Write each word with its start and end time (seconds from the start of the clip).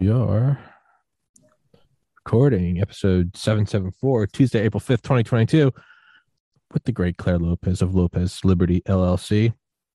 We 0.00 0.10
are 0.10 0.58
recording 2.24 2.80
episode 2.80 3.36
774, 3.36 4.28
Tuesday, 4.28 4.60
April 4.60 4.80
5th, 4.80 5.02
2022, 5.02 5.72
with 6.72 6.84
the 6.84 6.92
great 6.92 7.16
Clare 7.16 7.38
Lopez 7.38 7.82
of 7.82 7.94
Lopez 7.94 8.44
Liberty 8.44 8.82
LLC. 8.86 9.52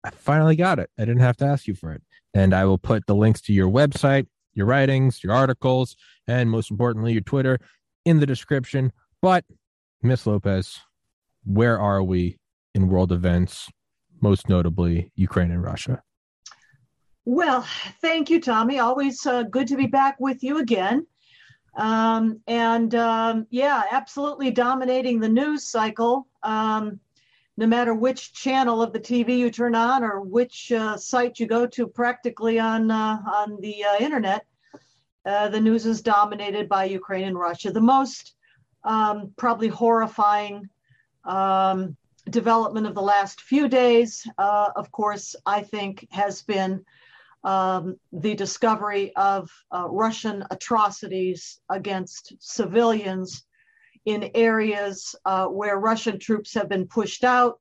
I 0.04 0.11
finally 0.11 0.56
got 0.56 0.79
it. 0.79 0.90
I 0.98 1.04
didn't 1.04 1.21
have 1.21 1.37
to 1.38 1.45
ask 1.45 1.67
you 1.67 1.75
for 1.75 1.93
it. 1.93 2.03
And 2.35 2.54
I 2.54 2.65
will 2.65 2.79
put 2.79 3.06
the 3.06 3.15
links 3.15 3.40
to 3.42 3.53
your 3.53 3.71
website, 3.71 4.26
your 4.54 4.67
writings, 4.67 5.22
your 5.22 5.33
articles, 5.33 5.94
and 6.26 6.51
most 6.51 6.71
importantly, 6.71 7.13
your 7.13 7.22
Twitter 7.22 7.58
in 8.04 8.21
the 8.21 8.26
description. 8.26 8.92
But, 9.21 9.44
Miss 10.03 10.26
Lopez, 10.26 10.81
where 11.44 11.79
are 11.79 12.03
we 12.03 12.38
in 12.74 12.88
world 12.88 13.13
events, 13.13 13.69
most 14.21 14.49
notably 14.49 15.13
Ukraine 15.15 15.51
and 15.51 15.63
Russia? 15.63 16.02
Well, 17.25 17.62
thank 18.01 18.30
you, 18.30 18.41
Tommy. 18.41 18.81
Always 18.81 19.25
uh, 19.27 19.45
good 19.45 19.69
to 19.69 19.77
be 19.77 19.87
back 19.87 20.17
with 20.19 20.43
you 20.43 20.59
again. 20.59 21.07
Um, 21.77 22.41
and 22.49 22.95
um, 22.97 23.47
yeah, 23.51 23.85
absolutely 23.91 24.51
dominating 24.51 25.21
the 25.21 25.29
news 25.29 25.69
cycle. 25.69 26.27
Um, 26.43 26.99
no 27.57 27.66
matter 27.66 27.95
which 27.95 28.33
channel 28.33 28.83
of 28.83 28.93
the 28.93 28.99
TV 28.99 29.39
you 29.39 29.51
turn 29.51 29.75
on 29.75 30.03
or 30.03 30.21
which 30.21 30.73
uh, 30.73 30.97
site 30.97 31.39
you 31.39 31.47
go 31.47 31.66
to, 31.66 31.87
practically 31.87 32.59
on 32.59 32.91
uh, 32.91 33.19
on 33.25 33.61
the 33.61 33.85
uh, 33.85 33.97
internet, 34.01 34.45
uh, 35.25 35.49
the 35.49 35.61
news 35.61 35.87
is 35.87 36.02
dominated 36.02 36.69
by 36.69 36.85
Ukraine 36.87 37.25
and 37.25 37.39
Russia. 37.39 37.71
The 37.71 37.80
most 37.80 38.35
um, 38.85 39.33
probably 39.37 39.69
horrifying 39.69 40.69
um, 41.25 41.97
development 42.30 42.87
of 42.87 42.95
the 42.95 43.02
last 43.02 43.41
few 43.43 43.69
days, 43.69 44.27
uh, 44.39 44.71
of 44.75 44.91
course, 44.91 45.37
I 45.47 45.63
think, 45.63 46.09
has 46.11 46.43
been 46.43 46.85
um, 47.45 47.96
the 48.12 48.34
discovery 48.34 49.14
of 49.16 49.51
uh, 49.74 49.88
Russian 49.88 50.45
atrocities 50.51 51.60
against 51.68 52.34
civilians 52.38 53.45
in 54.04 54.30
areas 54.34 55.15
uh, 55.24 55.46
where 55.46 55.79
Russian 55.79 56.18
troops 56.18 56.54
have 56.54 56.68
been 56.68 56.87
pushed 56.87 57.24
out, 57.24 57.60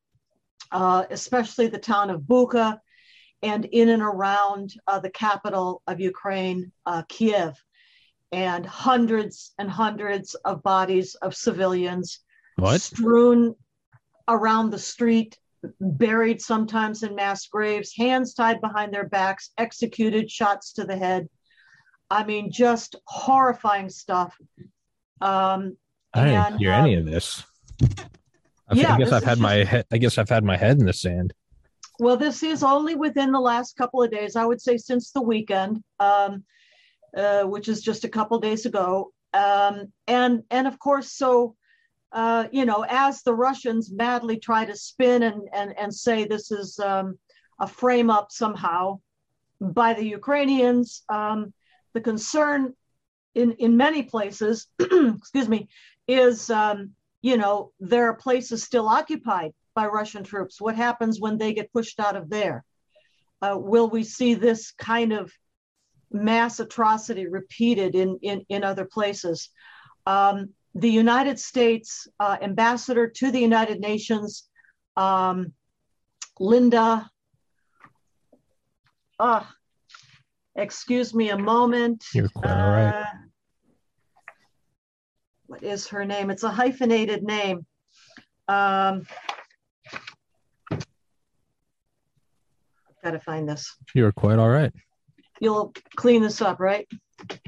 uh, 0.71 1.05
especially 1.09 1.67
the 1.67 1.77
town 1.77 2.09
of 2.09 2.21
Bucha 2.21 2.79
and 3.43 3.65
in 3.65 3.89
and 3.89 4.01
around 4.03 4.73
uh, 4.87 4.99
the 4.99 5.09
capital 5.09 5.81
of 5.87 5.99
Ukraine, 5.99 6.71
uh, 6.85 7.03
Kiev. 7.09 7.55
And 8.31 8.65
hundreds 8.65 9.53
and 9.59 9.69
hundreds 9.69 10.35
of 10.35 10.63
bodies 10.63 11.15
of 11.15 11.35
civilians 11.35 12.19
What? 12.55 12.79
strewn 12.79 13.55
around 14.27 14.69
the 14.69 14.79
street, 14.79 15.37
buried 15.79 16.41
sometimes 16.41 17.03
in 17.03 17.15
mass 17.15 17.47
graves, 17.47 17.93
hands 17.95 18.33
tied 18.33 18.61
behind 18.61 18.93
their 18.93 19.07
backs, 19.07 19.51
executed, 19.57 20.29
shots 20.29 20.73
to 20.73 20.83
the 20.85 20.97
head. 20.97 21.27
I 22.09 22.23
mean, 22.23 22.51
just 22.51 22.95
horrifying 23.05 23.89
stuff. 23.89 24.35
Um, 25.21 25.77
I 26.13 26.25
didn't 26.25 26.45
And, 26.45 26.59
hear 26.59 26.73
um, 26.73 26.85
any 26.85 26.95
of 26.95 27.05
this. 27.05 27.43
I, 27.81 28.73
yeah, 28.73 28.95
I 28.95 28.97
guess 28.97 29.11
I've 29.11 29.23
had 29.23 29.31
just- 29.33 29.41
my 29.41 29.63
head. 29.63 29.85
I 29.91 29.97
guess 29.97 30.17
I've 30.17 30.29
had 30.29 30.43
my 30.43 30.57
head 30.57 30.79
in 30.79 30.85
the 30.85 30.93
sand. 30.93 31.33
Well, 31.99 32.17
this 32.17 32.41
is 32.41 32.63
only 32.63 32.95
within 32.95 33.31
the 33.31 33.39
last 33.39 33.75
couple 33.77 34.01
of 34.01 34.09
days. 34.11 34.35
I 34.35 34.45
would 34.45 34.59
say 34.59 34.77
since 34.77 35.11
the 35.11 35.21
weekend, 35.21 35.83
um, 35.99 36.43
uh, 37.15 37.43
which 37.43 37.67
is 37.67 37.81
just 37.81 38.03
a 38.05 38.09
couple 38.09 38.39
days 38.39 38.65
ago. 38.65 39.11
Um, 39.33 39.93
and 40.07 40.43
and 40.49 40.67
of 40.67 40.79
course, 40.79 41.11
so 41.11 41.55
uh, 42.11 42.47
you 42.51 42.65
know, 42.65 42.85
as 42.87 43.21
the 43.21 43.33
Russians 43.33 43.91
madly 43.91 44.37
try 44.37 44.65
to 44.65 44.75
spin 44.75 45.23
and 45.23 45.47
and 45.53 45.77
and 45.77 45.93
say 45.93 46.25
this 46.25 46.51
is 46.51 46.77
um, 46.79 47.17
a 47.59 47.67
frame 47.67 48.09
up 48.09 48.31
somehow 48.31 48.99
by 49.61 49.93
the 49.93 50.05
Ukrainians, 50.05 51.03
um, 51.09 51.53
the 51.93 52.01
concern 52.01 52.73
in 53.35 53.53
in 53.53 53.77
many 53.77 54.03
places, 54.03 54.67
excuse 54.79 55.47
me, 55.47 55.69
is 56.07 56.49
um, 56.49 56.91
you 57.21 57.37
know 57.37 57.71
there 57.79 58.09
are 58.09 58.15
places 58.15 58.63
still 58.63 58.87
occupied 58.87 59.53
by 59.73 59.87
Russian 59.87 60.23
troops? 60.23 60.59
What 60.59 60.75
happens 60.75 61.19
when 61.19 61.37
they 61.37 61.53
get 61.53 61.71
pushed 61.71 61.99
out 61.99 62.15
of 62.15 62.29
there? 62.29 62.63
Uh, 63.41 63.57
will 63.57 63.89
we 63.89 64.03
see 64.03 64.33
this 64.33 64.71
kind 64.71 65.13
of 65.13 65.31
mass 66.11 66.59
atrocity 66.59 67.27
repeated 67.27 67.95
in, 67.95 68.19
in, 68.21 68.45
in 68.49 68.63
other 68.63 68.85
places? 68.85 69.49
Um, 70.05 70.49
the 70.73 70.89
United 70.89 71.39
States 71.39 72.07
uh, 72.19 72.37
ambassador 72.41 73.07
to 73.07 73.31
the 73.31 73.39
United 73.39 73.79
Nations, 73.79 74.49
um, 74.95 75.53
Linda, 76.39 77.09
ah, 79.19 79.53
excuse 80.55 81.13
me 81.13 81.29
a 81.29 81.37
moment. 81.37 82.05
You're 82.13 82.29
quite 82.29 82.51
all 82.51 82.71
right. 82.71 82.95
Uh, 82.95 83.05
what 85.47 85.63
is 85.63 85.87
her 85.89 86.05
name? 86.05 86.29
It's 86.29 86.43
a 86.43 86.49
hyphenated 86.49 87.23
name. 87.23 87.65
Um, 88.47 89.05
gotta 93.03 93.19
find 93.19 93.47
this. 93.47 93.75
You're 93.93 94.11
quite 94.11 94.39
all 94.39 94.49
right. 94.49 94.71
You'll 95.39 95.73
clean 95.95 96.21
this 96.21 96.41
up, 96.41 96.59
right? 96.59 96.87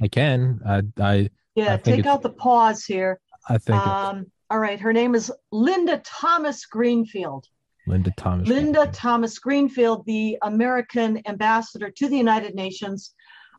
I 0.01 0.07
can. 0.07 0.59
I. 0.66 0.84
I. 1.01 1.29
Yeah, 1.56 1.78
take 1.78 2.06
out 2.06 2.22
the 2.22 2.31
pause 2.31 2.86
here. 2.86 3.19
I 3.47 3.58
think 3.58 3.78
Um, 3.78 4.31
all 4.50 4.59
right, 4.59 4.80
her 4.80 4.94
name 4.94 5.16
is 5.16 5.31
Linda 5.52 6.02
Thomas 6.03 6.66
Greenfield. 6.66 7.47
Linda 7.86 8.14
Thomas. 8.18 8.47
Linda 8.47 8.88
Thomas 8.88 9.40
Greenfield, 9.40 10.06
the 10.06 10.38
American 10.41 11.22
ambassador 11.28 11.91
to 11.91 12.08
the 12.08 12.18
United 12.18 12.56
Nations, 12.56 13.14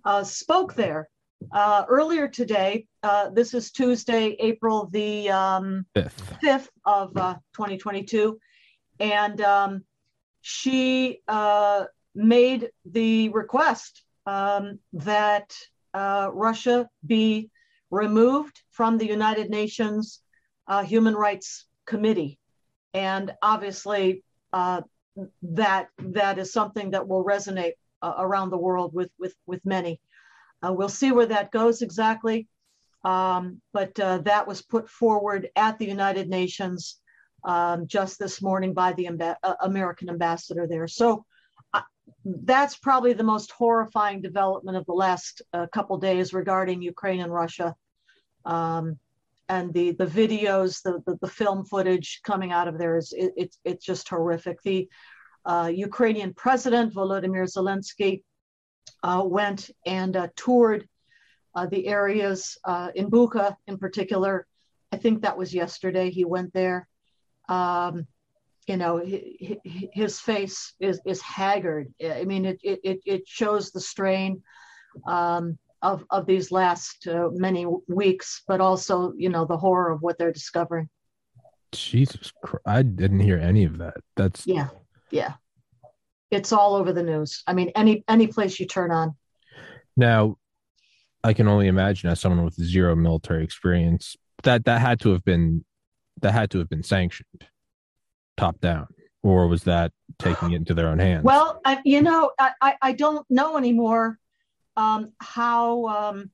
uh, 0.05 0.25
spoke 0.25 0.75
there 0.75 1.09
uh, 1.53 1.84
earlier 1.88 2.28
today. 2.28 2.87
Uh, 3.03 3.31
this 3.31 3.55
is 3.55 3.71
Tuesday, 3.71 4.37
April 4.41 4.88
the 4.93 5.31
um, 5.31 5.84
Fifth. 5.94 6.37
5th 6.43 6.69
of 6.87 7.16
uh, 7.16 7.34
2022. 7.55 8.38
And 9.00 9.41
um, 9.41 9.84
she 10.41 11.21
uh, 11.28 11.84
made 12.15 12.71
the 12.84 13.28
request 13.31 14.05
um, 14.26 14.78
that 14.94 15.55
uh, 15.93 16.31
Russia 16.32 16.88
be 17.05 17.50
removed 17.94 18.60
from 18.71 18.99
the 18.99 19.06
United 19.06 19.50
Nations 19.50 20.21
uh, 20.66 20.82
Human 20.82 21.15
Rights 21.15 21.66
Committee. 21.87 22.38
And 22.93 23.32
obviously, 23.43 24.25
uh, 24.53 24.82
that 25.43 25.88
that 25.99 26.38
is 26.38 26.53
something 26.53 26.91
that 26.91 27.06
will 27.06 27.25
resonate 27.25 27.75
uh, 28.03 28.15
around 28.19 28.50
the 28.50 28.59
world 28.59 28.93
with 28.93 29.10
with 29.19 29.34
with 29.47 29.65
many. 29.65 30.00
Uh, 30.62 30.72
we'll 30.72 30.88
see 30.88 31.12
where 31.12 31.27
that 31.27 31.53
goes 31.53 31.82
exactly, 31.82 32.49
um, 33.05 33.60
but 33.72 33.99
uh, 34.00 34.19
that 34.19 34.47
was 34.47 34.62
put 34.62 34.88
forward 34.88 35.49
at 35.56 35.78
the 35.78 35.87
United 35.87 36.28
Nations 36.28 37.00
um, 37.44 37.87
just 37.87 38.19
this 38.19 38.41
morning 38.41 38.72
by 38.72 38.93
the 38.94 39.06
amba- 39.06 39.38
uh, 39.43 39.55
American 39.61 40.09
ambassador 40.09 40.66
there. 40.66 40.88
So 40.88 41.25
that's 42.25 42.76
probably 42.76 43.12
the 43.12 43.22
most 43.22 43.53
horrifying 43.53 44.22
development 44.22 44.76
of 44.76 44.87
the 44.87 44.93
last 44.93 45.43
uh, 45.53 45.66
couple 45.72 45.99
days 45.99 46.32
regarding 46.32 46.82
Ukraine 46.82 47.21
and 47.21 47.32
Russia. 47.32 47.75
Um, 48.44 48.99
and 49.49 49.72
the 49.75 49.93
the 49.93 50.06
videos, 50.06 50.82
the, 50.82 51.03
the 51.06 51.19
the 51.21 51.28
film 51.28 51.65
footage 51.65 52.21
coming 52.25 52.53
out 52.53 52.69
of 52.69 52.78
there 52.78 52.97
is 52.97 53.12
it, 53.12 53.32
it's 53.37 53.59
it's 53.65 53.84
just 53.84 54.09
horrific. 54.09 54.62
The 54.62 54.88
uh, 55.44 55.71
Ukrainian 55.75 56.32
president 56.34 56.94
Volodymyr 56.94 57.47
Zelensky 57.47 58.22
uh, 59.03 59.22
went 59.25 59.71
and 59.84 60.16
uh, 60.16 60.28
toured 60.37 60.88
uh, 61.55 61.66
the 61.66 61.87
areas 61.87 62.56
uh, 62.65 62.88
in 62.94 63.10
Bucha, 63.10 63.55
in 63.66 63.77
particular. 63.78 64.47
I 64.93 64.97
think 64.97 65.22
that 65.22 65.37
was 65.37 65.53
yesterday. 65.53 66.11
He 66.11 66.25
went 66.25 66.53
there. 66.55 66.88
Um, 67.49 68.06
you 68.66 68.78
know, 68.78 68.99
hi- 68.99 69.37
hi- 69.47 69.91
his 69.93 70.19
face 70.21 70.72
is 70.81 71.00
is 71.05 71.21
haggard. 71.21 71.93
I 72.03 72.25
mean, 72.25 72.47
it 72.47 72.59
it 72.62 72.81
it- 72.82 73.03
it 73.05 73.22
shows 73.26 73.71
the 73.71 73.81
strain 73.81 74.43
um, 75.06 75.58
of 75.84 76.04
of 76.10 76.26
these 76.26 76.50
last 76.50 77.06
uh, 77.06 77.28
many 77.32 77.66
weeks, 77.86 78.42
but 78.48 78.60
also 78.60 79.12
you 79.16 79.28
know 79.28 79.44
the 79.44 79.56
horror 79.56 79.92
of 79.92 80.00
what 80.02 80.19
they're 80.19 80.32
discovering. 80.32 80.88
Jesus 81.72 82.32
Christ. 82.42 82.62
I 82.66 82.82
didn't 82.82 83.20
hear 83.20 83.38
any 83.38 83.64
of 83.64 83.78
that. 83.78 83.98
That's 84.16 84.46
Yeah, 84.46 84.69
yeah, 85.10 85.34
it's 86.31 86.52
all 86.52 86.75
over 86.75 86.92
the 86.92 87.02
news. 87.02 87.42
I 87.46 87.52
mean, 87.52 87.70
any 87.76 88.02
any 88.08 88.26
place 88.26 88.58
you 88.58 88.66
turn 88.66 88.90
on. 88.90 89.14
now 89.96 90.36
I 91.22 91.32
can 91.32 91.48
only 91.48 91.69
imagine 91.69 92.10
as 92.10 92.20
someone 92.20 92.44
with 92.44 92.54
zero 92.54 92.96
military 92.96 93.44
experience 93.44 94.16
that 94.42 94.64
that 94.64 94.81
had 94.81 95.00
to 95.00 95.12
have 95.12 95.25
been 95.25 95.64
that 96.22 96.32
had 96.32 96.50
to 96.52 96.58
have 96.58 96.69
been 96.69 96.82
sanctioned 96.82 97.46
top 98.36 98.60
down 98.60 98.88
or 99.22 99.48
was 99.48 99.64
that 99.64 99.92
taking 100.19 100.52
it 100.52 100.56
into 100.56 100.75
their 100.75 100.88
own 100.88 100.98
hands? 100.98 101.25
Well, 101.25 101.60
I, 101.64 101.81
you 101.84 102.02
know, 102.02 102.31
I, 102.38 102.50
I, 102.60 102.76
I 102.82 102.92
don't 102.92 103.25
know 103.31 103.56
anymore 103.56 104.19
um, 104.76 105.12
how 105.21 105.87
um, 105.87 106.31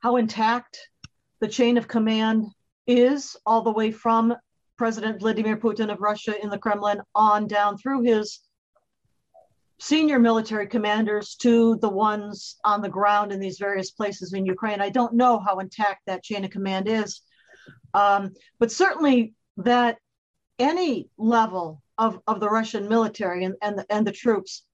how 0.00 0.16
intact 0.16 0.78
the 1.40 1.48
chain 1.48 1.76
of 1.76 1.88
command 1.88 2.46
is, 2.86 3.36
all 3.46 3.62
the 3.62 3.72
way 3.72 3.90
from 3.90 4.34
President 4.76 5.20
Vladimir 5.20 5.56
Putin 5.56 5.92
of 5.92 6.00
Russia 6.00 6.34
in 6.42 6.48
the 6.50 6.58
Kremlin 6.58 7.00
on 7.14 7.46
down 7.46 7.76
through 7.76 8.02
his 8.02 8.40
senior 9.78 10.18
military 10.18 10.66
commanders 10.66 11.34
to 11.36 11.76
the 11.76 11.88
ones 11.88 12.58
on 12.64 12.82
the 12.82 12.88
ground 12.88 13.32
in 13.32 13.40
these 13.40 13.58
various 13.58 13.90
places 13.90 14.34
in 14.34 14.44
Ukraine. 14.44 14.80
I 14.80 14.90
don't 14.90 15.14
know 15.14 15.38
how 15.38 15.58
intact 15.58 16.02
that 16.06 16.22
chain 16.22 16.44
of 16.44 16.50
command 16.50 16.86
is, 16.88 17.22
um, 17.94 18.32
but 18.58 18.70
certainly 18.70 19.34
that 19.56 19.98
any 20.58 21.08
level 21.16 21.82
of, 21.96 22.20
of 22.26 22.40
the 22.40 22.48
Russian 22.48 22.88
military 22.88 23.44
and, 23.44 23.54
and, 23.62 23.78
the, 23.78 23.86
and 23.90 24.06
the 24.06 24.12
troops 24.12 24.64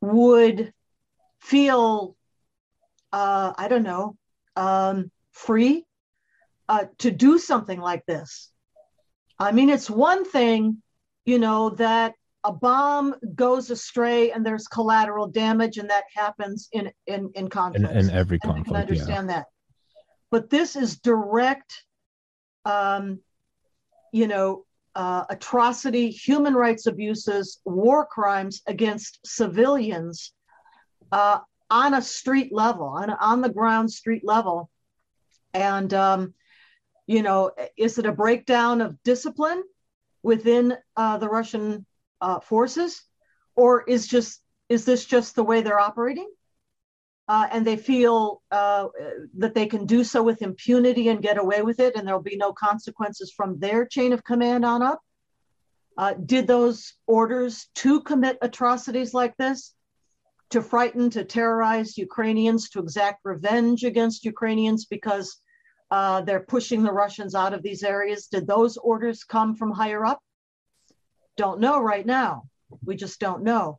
would 0.00 0.72
feel, 1.42 2.16
uh, 3.12 3.52
I 3.58 3.68
don't 3.68 3.82
know, 3.82 4.16
um, 4.56 5.10
free 5.32 5.84
uh, 6.68 6.84
to 6.98 7.10
do 7.10 7.38
something 7.38 7.80
like 7.80 8.06
this. 8.06 8.50
I 9.38 9.52
mean, 9.52 9.68
it's 9.68 9.90
one 9.90 10.24
thing, 10.24 10.82
you 11.24 11.38
know, 11.38 11.70
that 11.70 12.14
a 12.44 12.52
bomb 12.52 13.14
goes 13.34 13.70
astray 13.70 14.30
and 14.30 14.46
there's 14.46 14.68
collateral 14.68 15.26
damage, 15.26 15.78
and 15.78 15.90
that 15.90 16.04
happens 16.14 16.68
in 16.72 16.90
in 17.06 17.30
in 17.34 17.48
conflict. 17.48 17.92
In, 17.92 18.08
in 18.08 18.10
every 18.10 18.38
conflict, 18.38 18.68
I 18.68 18.72
can 18.72 18.76
understand 18.76 19.28
yeah. 19.28 19.36
that. 19.36 19.46
But 20.30 20.48
this 20.48 20.76
is 20.76 20.98
direct, 20.98 21.84
um, 22.64 23.20
you 24.12 24.26
know, 24.26 24.64
uh, 24.94 25.24
atrocity, 25.28 26.10
human 26.10 26.54
rights 26.54 26.86
abuses, 26.86 27.60
war 27.64 28.06
crimes 28.06 28.62
against 28.66 29.20
civilians 29.24 30.32
uh, 31.12 31.38
on 31.70 31.94
a 31.94 32.02
street 32.02 32.52
level, 32.52 32.86
on 32.86 33.10
on 33.10 33.40
the 33.40 33.48
ground 33.48 33.90
street 33.90 34.24
level, 34.24 34.70
and 35.54 35.92
um, 35.94 36.34
you 37.06 37.22
know, 37.22 37.52
is 37.76 37.98
it 37.98 38.06
a 38.06 38.12
breakdown 38.12 38.80
of 38.80 39.00
discipline 39.02 39.62
within 40.22 40.76
uh, 40.96 41.18
the 41.18 41.28
Russian 41.28 41.86
uh, 42.20 42.40
forces, 42.40 43.02
or 43.54 43.82
is 43.82 44.06
just 44.06 44.40
is 44.68 44.84
this 44.84 45.04
just 45.04 45.34
the 45.34 45.44
way 45.44 45.60
they're 45.60 45.78
operating? 45.78 46.30
Uh, 47.28 47.46
and 47.52 47.66
they 47.66 47.76
feel 47.76 48.42
uh, 48.50 48.88
that 49.38 49.54
they 49.54 49.66
can 49.66 49.86
do 49.86 50.02
so 50.02 50.22
with 50.22 50.42
impunity 50.42 51.08
and 51.08 51.22
get 51.22 51.38
away 51.38 51.62
with 51.62 51.78
it, 51.78 51.94
and 51.94 52.06
there'll 52.06 52.22
be 52.22 52.36
no 52.36 52.52
consequences 52.52 53.32
from 53.36 53.58
their 53.58 53.86
chain 53.86 54.12
of 54.12 54.24
command 54.24 54.64
on 54.64 54.82
up. 54.82 55.00
Uh, 55.96 56.14
did 56.14 56.46
those 56.46 56.94
orders 57.06 57.68
to 57.74 58.00
commit 58.00 58.38
atrocities 58.42 59.14
like 59.14 59.36
this, 59.36 59.74
to 60.52 60.62
frighten, 60.62 61.10
to 61.10 61.24
terrorize 61.24 61.98
Ukrainians, 61.98 62.70
to 62.70 62.78
exact 62.78 63.20
revenge 63.24 63.84
against 63.84 64.24
Ukrainians 64.24 64.86
because 64.86 65.40
uh, 65.90 66.22
they're 66.22 66.40
pushing 66.40 66.82
the 66.82 66.92
Russians 66.92 67.34
out 67.34 67.52
of 67.52 67.62
these 67.62 67.82
areas? 67.82 68.26
Did 68.26 68.46
those 68.46 68.76
orders 68.78 69.24
come 69.24 69.54
from 69.54 69.70
higher 69.70 70.04
up? 70.04 70.20
Don't 71.36 71.60
know 71.60 71.80
right 71.80 72.06
now. 72.06 72.44
We 72.84 72.96
just 72.96 73.20
don't 73.20 73.42
know. 73.42 73.78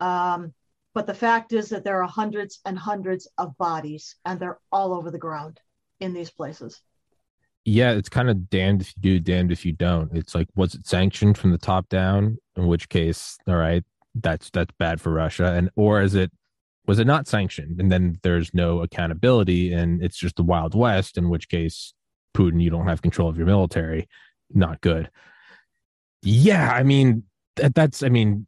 Um, 0.00 0.52
but 0.94 1.06
the 1.06 1.14
fact 1.14 1.52
is 1.52 1.68
that 1.70 1.84
there 1.84 2.02
are 2.02 2.08
hundreds 2.08 2.60
and 2.64 2.78
hundreds 2.78 3.28
of 3.38 3.56
bodies, 3.56 4.16
and 4.24 4.38
they're 4.38 4.58
all 4.72 4.92
over 4.92 5.10
the 5.10 5.18
ground 5.18 5.60
in 6.00 6.12
these 6.12 6.30
places. 6.30 6.80
Yeah, 7.64 7.92
it's 7.92 8.08
kind 8.08 8.30
of 8.30 8.48
damned 8.50 8.80
if 8.80 8.94
you 8.96 9.02
do, 9.02 9.20
damned 9.20 9.52
if 9.52 9.64
you 9.64 9.72
don't. 9.72 10.14
It's 10.16 10.34
like, 10.34 10.48
was 10.56 10.74
it 10.74 10.86
sanctioned 10.86 11.36
from 11.36 11.50
the 11.50 11.58
top 11.58 11.88
down? 11.88 12.38
In 12.56 12.66
which 12.66 12.88
case, 12.88 13.38
all 13.46 13.56
right, 13.56 13.84
that's 14.14 14.50
that's 14.50 14.74
bad 14.78 15.00
for 15.00 15.12
Russia, 15.12 15.52
and 15.54 15.70
or 15.76 16.02
is 16.02 16.14
it 16.14 16.30
was 16.86 16.98
it 16.98 17.06
not 17.06 17.28
sanctioned? 17.28 17.80
And 17.80 17.92
then 17.92 18.18
there's 18.22 18.52
no 18.54 18.80
accountability, 18.80 19.72
and 19.72 20.02
it's 20.02 20.16
just 20.16 20.36
the 20.36 20.42
Wild 20.42 20.74
West. 20.74 21.18
In 21.18 21.28
which 21.28 21.48
case, 21.48 21.94
Putin, 22.36 22.62
you 22.62 22.70
don't 22.70 22.88
have 22.88 23.02
control 23.02 23.28
of 23.28 23.36
your 23.36 23.46
military. 23.46 24.08
Not 24.52 24.80
good 24.80 25.10
yeah, 26.22 26.72
I 26.72 26.82
mean, 26.82 27.24
that, 27.56 27.74
that's, 27.74 28.02
I 28.02 28.08
mean, 28.08 28.46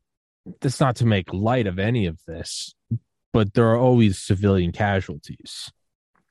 that's 0.60 0.80
not 0.80 0.96
to 0.96 1.06
make 1.06 1.32
light 1.32 1.66
of 1.66 1.78
any 1.78 2.06
of 2.06 2.18
this, 2.26 2.74
but 3.32 3.54
there 3.54 3.68
are 3.68 3.78
always 3.78 4.18
civilian 4.18 4.72
casualties. 4.72 5.70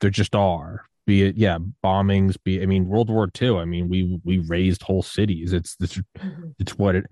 There 0.00 0.10
just 0.10 0.34
are. 0.34 0.84
Be 1.06 1.24
it, 1.24 1.36
yeah, 1.36 1.58
bombings. 1.82 2.36
Be, 2.44 2.62
I 2.62 2.66
mean, 2.66 2.86
World 2.86 3.10
War 3.10 3.28
II. 3.40 3.56
I 3.56 3.64
mean, 3.64 3.88
we 3.88 4.20
we 4.24 4.38
razed 4.38 4.82
whole 4.82 5.02
cities. 5.02 5.52
It's 5.52 5.76
it's, 5.80 5.96
mm-hmm. 5.96 6.50
it's 6.58 6.78
what 6.78 6.94
it. 6.94 7.06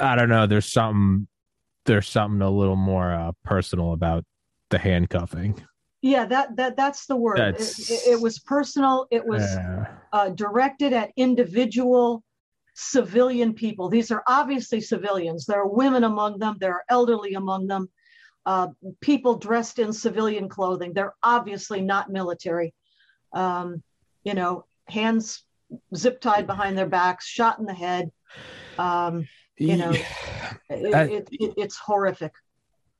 I 0.00 0.16
don't 0.16 0.28
know. 0.28 0.46
There's 0.46 0.70
something. 0.70 1.28
There's 1.84 2.08
something 2.08 2.42
a 2.42 2.50
little 2.50 2.76
more 2.76 3.12
uh, 3.12 3.32
personal 3.44 3.92
about 3.92 4.24
the 4.68 4.78
handcuffing. 4.78 5.62
Yeah, 6.02 6.26
that 6.26 6.56
that 6.56 6.76
that's 6.76 7.06
the 7.06 7.16
word. 7.16 7.38
It, 7.38 7.60
it, 7.60 8.00
it, 8.12 8.20
was 8.20 8.38
personal. 8.38 9.06
It 9.10 9.24
was 9.26 9.42
uh, 10.12 10.28
directed 10.30 10.92
at 10.92 11.10
individual 11.16 12.22
civilian 12.74 13.54
people. 13.54 13.88
These 13.88 14.12
are 14.12 14.22
obviously 14.28 14.80
civilians. 14.80 15.46
There 15.46 15.60
are 15.60 15.66
women 15.66 16.04
among 16.04 16.38
them, 16.38 16.56
there 16.60 16.74
are 16.74 16.84
elderly 16.88 17.34
among 17.34 17.66
them, 17.66 17.88
uh, 18.46 18.68
people 19.00 19.36
dressed 19.36 19.80
in 19.80 19.92
civilian 19.92 20.48
clothing. 20.48 20.92
They're 20.92 21.14
obviously 21.22 21.80
not 21.80 22.08
military. 22.10 22.72
Um, 23.32 23.82
you 24.22 24.34
know, 24.34 24.64
hands 24.86 25.42
zip 25.94 26.20
tied 26.20 26.46
behind 26.46 26.78
their 26.78 26.86
backs, 26.86 27.26
shot 27.26 27.58
in 27.58 27.66
the 27.66 27.74
head. 27.74 28.12
Um, 28.78 29.26
you 29.58 29.76
know, 29.76 29.90
it, 30.70 30.94
it, 30.94 31.28
it, 31.30 31.54
it's 31.56 31.76
horrific. 31.76 32.32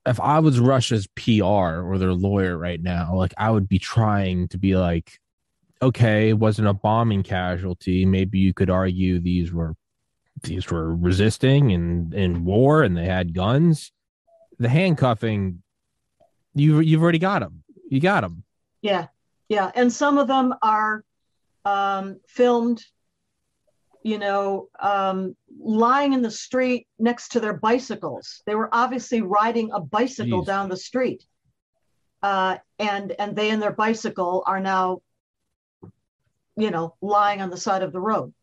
If 0.07 0.21
I 0.21 0.39
was 0.39 0.59
Russia's 0.59 1.07
PR 1.09 1.45
or 1.45 1.99
their 1.99 2.13
lawyer 2.13 2.57
right 2.57 2.81
now, 2.81 3.15
like 3.15 3.35
I 3.37 3.51
would 3.51 3.69
be 3.69 3.79
trying 3.79 4.49
to 4.49 4.59
be 4.59 4.77
like, 4.77 5.19
okay, 5.83 6.31
it 6.31 6.39
wasn't 6.39 6.69
a 6.69 6.73
bombing 6.73 7.23
casualty. 7.23 8.05
Maybe 8.05 8.39
you 8.39 8.55
could 8.55 8.71
argue 8.71 9.21
these 9.21 9.53
were 9.53 9.75
these 10.43 10.71
were 10.71 10.95
resisting 10.95 11.73
and 11.73 12.15
in 12.15 12.45
war 12.45 12.83
and 12.83 12.97
they 12.97 13.05
had 13.05 13.35
guns. 13.35 13.93
The 14.59 14.69
handcuffing, 14.69 15.63
you 16.55 16.81
you've 16.81 17.03
already 17.03 17.19
got 17.19 17.41
them. 17.41 17.63
You 17.89 18.01
got 18.01 18.23
them. 18.23 18.45
Yeah, 18.83 19.09
yeah, 19.49 19.71
and 19.75 19.93
some 19.93 20.19
of 20.19 20.27
them 20.27 20.55
are 20.63 21.05
um, 21.65 22.21
filmed. 22.29 22.85
You 24.09 24.19
know, 24.19 24.69
um, 24.81 25.37
lying 25.61 26.13
in 26.15 26.23
the 26.23 26.31
street 26.31 26.87
next 26.99 27.33
to 27.33 27.41
their 27.41 27.53
bicycles. 27.53 28.43
They 28.47 28.55
were 28.55 28.71
obviously 28.73 29.21
riding 29.21 29.71
a 29.73 29.81
bicycle 29.81 30.43
Jeez. 30.43 30.47
down 30.47 30.69
the 30.69 30.77
street, 30.77 31.25
uh, 32.23 32.57
and 32.79 33.13
and 33.19 33.37
they 33.37 33.51
and 33.51 33.61
their 33.61 33.73
bicycle 33.73 34.43
are 34.47 34.61
now 34.61 35.03
you 36.59 36.73
know, 36.73 36.97
lying 37.01 37.41
on 37.41 37.51
the 37.51 37.57
side 37.57 37.83
of 37.83 37.93
the 37.93 38.01
road. 38.01 38.35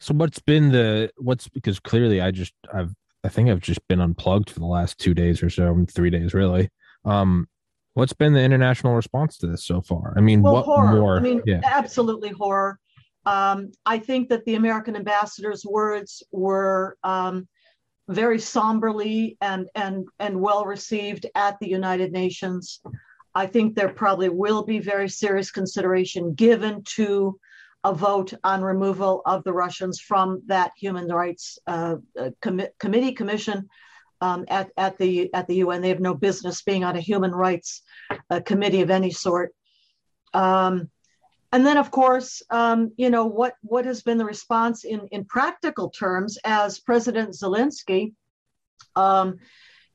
So 0.00 0.14
what's 0.14 0.40
been 0.40 0.72
the 0.72 1.10
what's 1.18 1.46
because 1.48 1.78
clearly 1.78 2.20
I 2.20 2.32
just 2.32 2.54
I've 2.72 2.92
I 3.22 3.28
think 3.28 3.48
I've 3.48 3.60
just 3.60 3.86
been 3.86 4.00
unplugged 4.00 4.50
for 4.50 4.58
the 4.58 4.66
last 4.66 4.98
two 4.98 5.14
days 5.14 5.42
or 5.42 5.50
so, 5.50 5.86
three 5.88 6.10
days 6.10 6.34
really. 6.34 6.68
Um 7.04 7.48
what's 7.94 8.12
been 8.12 8.32
the 8.32 8.42
international 8.42 8.94
response 8.94 9.38
to 9.38 9.46
this 9.46 9.64
so 9.64 9.80
far? 9.80 10.14
I 10.16 10.20
mean, 10.20 10.42
well, 10.42 10.54
what 10.54 10.64
horror. 10.64 11.00
more? 11.00 11.16
I 11.16 11.20
mean, 11.20 11.42
yeah. 11.46 11.60
absolutely 11.64 12.30
horror. 12.30 12.78
Um, 13.26 13.72
I 13.84 13.98
think 13.98 14.28
that 14.30 14.44
the 14.44 14.54
American 14.54 14.96
ambassador's 14.96 15.64
words 15.64 16.22
were 16.32 16.96
um, 17.04 17.48
very 18.08 18.38
somberly 18.38 19.36
and 19.40 19.68
and 19.74 20.06
and 20.18 20.40
well 20.40 20.64
received 20.64 21.26
at 21.34 21.58
the 21.60 21.68
United 21.68 22.12
Nations. 22.12 22.80
I 23.34 23.46
think 23.46 23.74
there 23.74 23.90
probably 23.90 24.28
will 24.28 24.64
be 24.64 24.80
very 24.80 25.08
serious 25.08 25.50
consideration 25.50 26.34
given 26.34 26.82
to 26.96 27.38
a 27.84 27.94
vote 27.94 28.34
on 28.44 28.62
removal 28.62 29.22
of 29.24 29.44
the 29.44 29.52
Russians 29.52 30.00
from 30.00 30.42
that 30.46 30.72
human 30.76 31.08
rights 31.08 31.58
uh, 31.66 31.96
uh 32.18 32.30
com- 32.42 32.62
committee 32.78 33.12
commission 33.12 33.68
um, 34.20 34.44
at, 34.48 34.70
at 34.76 34.98
the 34.98 35.32
at 35.34 35.46
the 35.46 35.56
UN. 35.56 35.80
They 35.80 35.88
have 35.88 36.00
no 36.00 36.14
business 36.14 36.62
being 36.62 36.84
on 36.84 36.96
a 36.96 37.00
human 37.00 37.32
rights 37.32 37.82
uh, 38.30 38.40
committee 38.40 38.82
of 38.82 38.90
any 38.90 39.10
sort. 39.10 39.54
Um, 40.34 40.90
and 41.52 41.66
then, 41.66 41.76
of 41.76 41.90
course, 41.90 42.42
um, 42.50 42.92
you 42.96 43.10
know 43.10 43.26
what 43.26 43.54
what 43.62 43.84
has 43.84 44.02
been 44.02 44.18
the 44.18 44.24
response 44.24 44.84
in 44.84 45.08
in 45.10 45.24
practical 45.24 45.90
terms 45.90 46.38
as 46.44 46.78
President 46.78 47.30
Zelensky 47.30 48.12
um, 48.96 49.38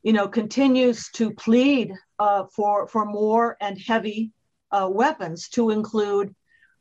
you 0.04 0.14
know, 0.14 0.28
continues 0.28 1.10
to 1.12 1.32
plead 1.32 1.92
uh, 2.20 2.46
for 2.56 2.88
for 2.88 3.06
more 3.06 3.58
and 3.60 3.80
heavy 3.80 4.32
uh, 4.72 4.88
weapons, 4.92 5.50
to 5.50 5.72
include 5.72 6.36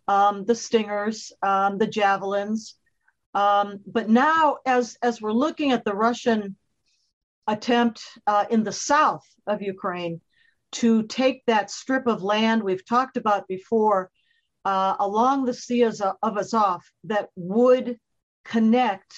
um, 0.09 0.45
the 0.45 0.55
stingers, 0.55 1.33
um, 1.43 1.79
the 1.79 1.87
javelins. 1.87 2.75
Um, 3.33 3.81
but 3.87 4.09
now, 4.09 4.59
as 4.67 4.97
as 5.03 5.21
we're 5.21 5.33
looking 5.33 5.73
at 5.73 5.85
the 5.85 5.95
Russian 5.95 6.57
attempt 7.47 8.03
uh, 8.27 8.45
in 8.51 8.65
the 8.65 8.73
south 8.73 9.27
of 9.47 9.63
Ukraine 9.63 10.21
to 10.73 11.05
take 11.05 11.45
that 11.47 11.71
strip 11.71 12.07
of 12.07 12.23
land 12.23 12.63
we've 12.63 12.85
talked 12.85 13.17
about 13.17 13.47
before 13.47 14.11
uh, 14.65 14.97
along 14.99 15.45
the 15.45 15.55
Sea 15.55 15.83
of 15.83 16.37
Azov 16.37 16.83
that 17.05 17.29
would 17.37 17.99
connect 18.45 19.15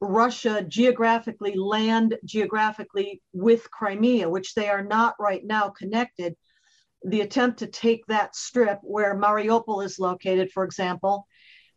Russia 0.00 0.62
geographically, 0.62 1.54
land 1.56 2.16
geographically 2.24 3.20
with 3.32 3.70
Crimea, 3.70 4.28
which 4.28 4.54
they 4.54 4.68
are 4.68 4.84
not 4.84 5.14
right 5.18 5.44
now 5.44 5.68
connected. 5.68 6.36
The 7.04 7.20
attempt 7.20 7.58
to 7.58 7.66
take 7.66 8.06
that 8.06 8.34
strip 8.34 8.78
where 8.82 9.18
Mariupol 9.18 9.84
is 9.84 9.98
located, 9.98 10.52
for 10.52 10.64
example, 10.64 11.26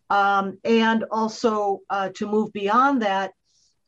um, 0.10 0.60
and 0.63 1.06
also 1.12 1.80
uh, 1.90 2.10
to 2.16 2.28
move 2.28 2.54
beyond 2.54 3.02
that, 3.02 3.32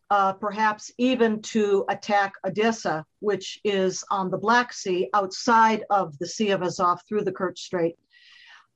uh, 0.10 0.34
perhaps 0.34 0.92
even 0.98 1.42
to 1.42 1.86
attack 1.90 2.34
Odessa, 2.46 3.06
which 3.20 3.60
is 3.64 4.04
on 4.12 4.30
the 4.30 4.38
Black 4.38 4.72
Sea 4.72 5.10
outside 5.14 5.84
of 5.90 6.18
the 6.20 6.28
Sea 6.28 6.52
of 6.52 6.62
Azov 6.62 7.02
through 7.08 7.24
the 7.24 7.32
Kerch 7.32 7.58
Strait. 7.58 7.96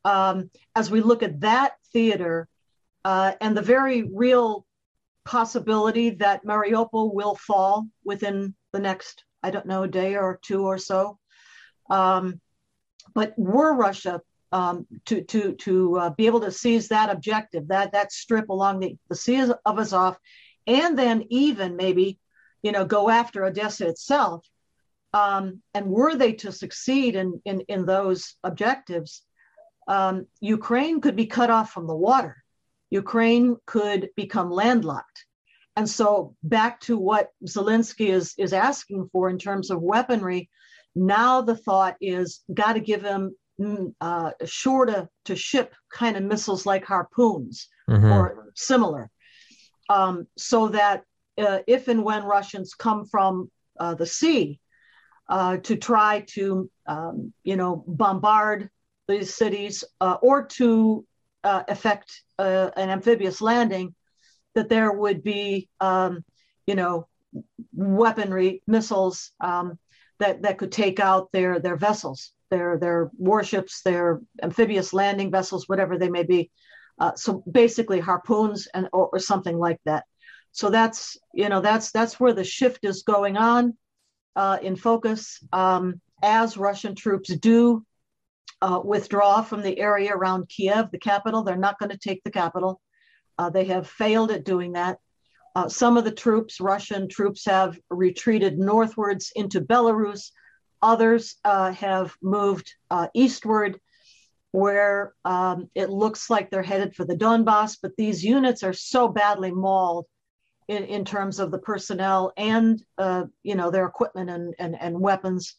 Um, 0.05 0.50
as 0.75 0.89
we 0.89 1.01
look 1.01 1.24
at 1.24 1.41
that 1.41 1.74
theater 1.93 2.48
uh, 3.05 3.33
and 3.41 3.55
the 3.55 3.62
very 3.62 4.03
real 4.03 4.65
possibility 5.25 6.12
that 6.12 6.43
Mariupol 6.45 7.13
will 7.13 7.36
fall 7.36 7.88
within 8.03 8.55
the 8.71 8.79
next, 8.79 9.24
I 9.43 9.51
don't 9.51 9.67
know, 9.67 9.86
day 9.86 10.15
or 10.15 10.39
two 10.41 10.65
or 10.65 10.77
so. 10.77 11.19
Um, 11.89 12.41
but 13.13 13.33
were 13.38 13.75
Russia 13.75 14.21
um, 14.51 14.88
to 15.05 15.21
to 15.24 15.53
to 15.53 15.98
uh, 15.98 16.09
be 16.12 16.25
able 16.25 16.39
to 16.41 16.51
seize 16.51 16.88
that 16.88 17.09
objective, 17.09 17.67
that 17.67 17.91
that 17.91 18.12
strip 18.12 18.50
along 18.50 18.79
the, 18.79 18.98
the 19.09 19.15
Sea 19.15 19.51
of 19.65 19.79
Azov, 19.79 20.17
and 20.67 20.97
then 20.97 21.25
even 21.29 21.75
maybe, 21.75 22.19
you 22.61 22.71
know, 22.71 22.85
go 22.85 23.09
after 23.09 23.45
Odessa 23.45 23.87
itself. 23.87 24.45
Um, 25.13 25.61
and 25.73 25.87
were 25.87 26.15
they 26.15 26.33
to 26.33 26.51
succeed 26.51 27.15
in 27.15 27.41
in, 27.45 27.61
in 27.61 27.85
those 27.85 28.35
objectives, 28.43 29.23
um, 29.87 30.27
Ukraine 30.39 31.01
could 31.01 31.15
be 31.15 31.25
cut 31.25 31.49
off 31.49 31.71
from 31.71 31.87
the 31.87 31.95
water. 31.95 32.43
Ukraine 32.91 33.57
could 33.65 34.09
become 34.15 34.51
landlocked. 34.51 35.25
And 35.75 35.89
so 35.89 36.35
back 36.43 36.81
to 36.81 36.97
what 36.97 37.29
Zelensky 37.45 38.09
is 38.09 38.33
is 38.37 38.53
asking 38.53 39.09
for 39.11 39.29
in 39.29 39.39
terms 39.39 39.71
of 39.71 39.81
weaponry, 39.81 40.49
now 40.95 41.41
the 41.41 41.55
thought 41.55 41.95
is 42.01 42.41
got 42.53 42.73
to 42.73 42.79
give 42.79 43.01
him 43.01 43.35
mm, 43.59 43.93
uh, 44.01 44.31
sure 44.45 44.85
to, 44.85 45.07
to 45.25 45.35
ship 45.35 45.73
kind 45.91 46.17
of 46.17 46.23
missiles 46.23 46.65
like 46.65 46.85
harpoons 46.85 47.67
mm-hmm. 47.89 48.05
or 48.05 48.51
similar, 48.55 49.09
um, 49.89 50.27
so 50.38 50.69
that 50.69 51.03
uh, 51.38 51.60
if 51.67 51.88
and 51.88 52.03
when 52.03 52.24
Russians 52.24 52.74
come 52.74 53.05
from 53.05 53.50
uh, 53.79 53.96
the 53.96 54.05
sea 54.05 54.60
uh, 55.29 55.58
to 55.58 55.75
try 55.75 56.25
to, 56.29 56.69
um, 56.88 57.34
you 57.43 57.55
know, 57.55 57.84
bombard 57.88 58.69
these 59.08 59.34
cities 59.34 59.84
uh, 60.01 60.17
or 60.22 60.46
to 60.46 61.05
uh, 61.43 61.63
effect 61.67 62.24
an 62.38 62.89
amphibious 62.89 63.41
landing, 63.41 63.93
that 64.55 64.69
there 64.69 64.91
would 64.91 65.24
be, 65.24 65.69
um, 65.79 66.24
you 66.67 66.75
know, 66.75 67.08
weaponry, 67.74 68.62
missiles 68.67 69.31
um, 69.39 69.77
that 70.19 70.41
that 70.41 70.58
could 70.58 70.72
take 70.72 71.00
out 71.00 71.31
their 71.31 71.60
their 71.60 71.77
vessels, 71.77 72.34
their 72.50 72.77
their 72.77 73.12
warships, 73.17 73.81
their 73.81 74.22
amphibious 74.43 74.93
landing 74.93 75.31
vessels, 75.31 75.67
whatever 75.67 75.98
they 75.98 76.10
may 76.10 76.24
be. 76.24 76.51
Uh, 76.99 77.15
so 77.15 77.43
basically, 77.49 77.99
harpoons 77.99 78.67
and 78.73 78.89
or, 78.91 79.09
or, 79.13 79.19
something 79.19 79.57
like 79.57 79.79
that. 79.85 80.03
So 80.51 80.69
that's 80.69 81.17
you 81.33 81.47
know 81.47 81.61
that's 81.61 81.91
that's 81.91 82.19
where 82.19 82.33
the 82.33 82.43
shift 82.43 82.83
is 82.83 83.03
going 83.03 83.37
on 83.37 83.77
uh, 84.35 84.57
in 84.61 84.75
focus 84.75 85.41
um, 85.53 86.01
as 86.21 86.57
Russian 86.57 86.95
troops 86.95 87.29
do 87.35 87.85
uh, 88.61 88.81
withdraw 88.83 89.41
from 89.41 89.61
the 89.61 89.79
area 89.79 90.13
around 90.13 90.49
Kiev, 90.49 90.91
the 90.91 90.99
capital. 90.99 91.43
They're 91.43 91.55
not 91.55 91.79
going 91.79 91.91
to 91.91 91.97
take 91.97 92.21
the 92.23 92.31
capital. 92.31 92.81
Uh, 93.37 93.49
they 93.49 93.65
have 93.65 93.87
failed 93.87 94.31
at 94.31 94.43
doing 94.43 94.73
that. 94.73 94.97
Uh, 95.55 95.69
some 95.69 95.95
of 95.95 96.03
the 96.03 96.11
troops, 96.11 96.59
Russian 96.59 97.07
troops, 97.07 97.45
have 97.45 97.79
retreated 97.89 98.59
northwards 98.59 99.31
into 99.35 99.61
Belarus. 99.61 100.31
Others 100.81 101.37
have 101.45 102.15
moved 102.21 102.73
eastward, 103.13 103.79
where 104.51 105.13
um, 105.25 105.69
it 105.75 105.89
looks 105.89 106.29
like 106.29 106.49
they're 106.49 106.63
headed 106.63 106.95
for 106.95 107.05
the 107.05 107.15
Donbass. 107.15 107.77
But 107.81 107.95
these 107.97 108.23
units 108.23 108.63
are 108.63 108.73
so 108.73 109.07
badly 109.07 109.51
mauled 109.51 110.05
in, 110.67 110.83
in 110.85 111.05
terms 111.05 111.39
of 111.39 111.51
the 111.51 111.59
personnel 111.59 112.31
and 112.37 112.81
uh, 112.97 113.23
you 113.43 113.55
know 113.55 113.71
their 113.71 113.85
equipment 113.85 114.29
and, 114.29 114.55
and, 114.59 114.75
and 114.79 114.99
weapons. 114.99 115.55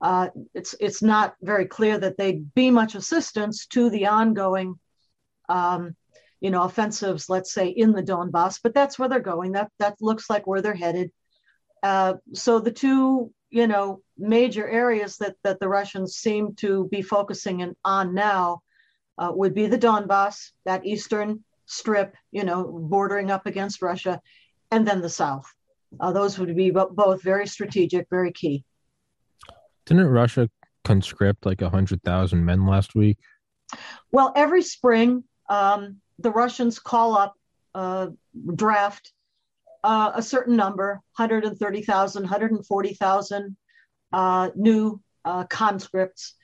Uh, 0.00 0.28
it's 0.54 0.74
it's 0.80 1.02
not 1.02 1.34
very 1.42 1.66
clear 1.66 1.98
that 1.98 2.18
they'd 2.18 2.52
be 2.54 2.70
much 2.70 2.94
assistance 2.94 3.66
to 3.66 3.88
the 3.90 4.06
ongoing 4.06 4.78
um, 5.48 5.94
you 6.40 6.50
know, 6.50 6.62
offensives, 6.62 7.28
let's 7.28 7.52
say 7.52 7.68
in 7.68 7.92
the 7.92 8.02
Donbass, 8.02 8.60
but 8.62 8.74
that's 8.74 8.98
where 8.98 9.08
they're 9.08 9.20
going. 9.20 9.52
That 9.52 9.70
that 9.78 9.96
looks 10.00 10.28
like 10.28 10.46
where 10.46 10.60
they're 10.60 10.74
headed. 10.74 11.10
Uh, 11.82 12.14
so 12.34 12.58
the 12.58 12.72
two, 12.72 13.32
you 13.50 13.66
know, 13.66 14.02
major 14.18 14.68
areas 14.68 15.16
that 15.18 15.36
that 15.42 15.60
the 15.60 15.68
Russians 15.68 16.16
seem 16.16 16.54
to 16.56 16.88
be 16.88 17.02
focusing 17.02 17.60
in, 17.60 17.76
on 17.84 18.14
now 18.14 18.62
uh, 19.18 19.30
would 19.34 19.54
be 19.54 19.66
the 19.66 19.78
Donbass, 19.78 20.52
that 20.64 20.84
eastern 20.84 21.42
strip, 21.66 22.14
you 22.32 22.44
know, 22.44 22.64
bordering 22.64 23.30
up 23.30 23.46
against 23.46 23.82
Russia, 23.82 24.20
and 24.70 24.86
then 24.86 25.00
the 25.00 25.08
south. 25.08 25.46
Uh, 26.00 26.12
those 26.12 26.38
would 26.38 26.54
be 26.56 26.70
both 26.70 27.22
very 27.22 27.46
strategic, 27.46 28.08
very 28.10 28.32
key. 28.32 28.64
Didn't 29.86 30.06
Russia 30.06 30.50
conscript 30.84 31.46
like 31.46 31.62
a 31.62 31.70
hundred 31.70 32.02
thousand 32.02 32.44
men 32.44 32.66
last 32.66 32.94
week? 32.94 33.18
Well, 34.12 34.32
every 34.36 34.62
spring, 34.62 35.24
um, 35.48 36.00
the 36.18 36.30
Russians 36.30 36.78
call 36.78 37.16
up, 37.16 37.34
uh, 37.74 38.08
draft 38.54 39.12
uh, 39.86 40.10
a 40.16 40.22
certain 40.22 40.56
number 40.56 41.00
130,000, 41.16 42.22
140,000 42.22 43.56
uh, 44.12 44.50
new 44.56 45.00
uh, 45.24 45.44
conscripts. 45.44 46.34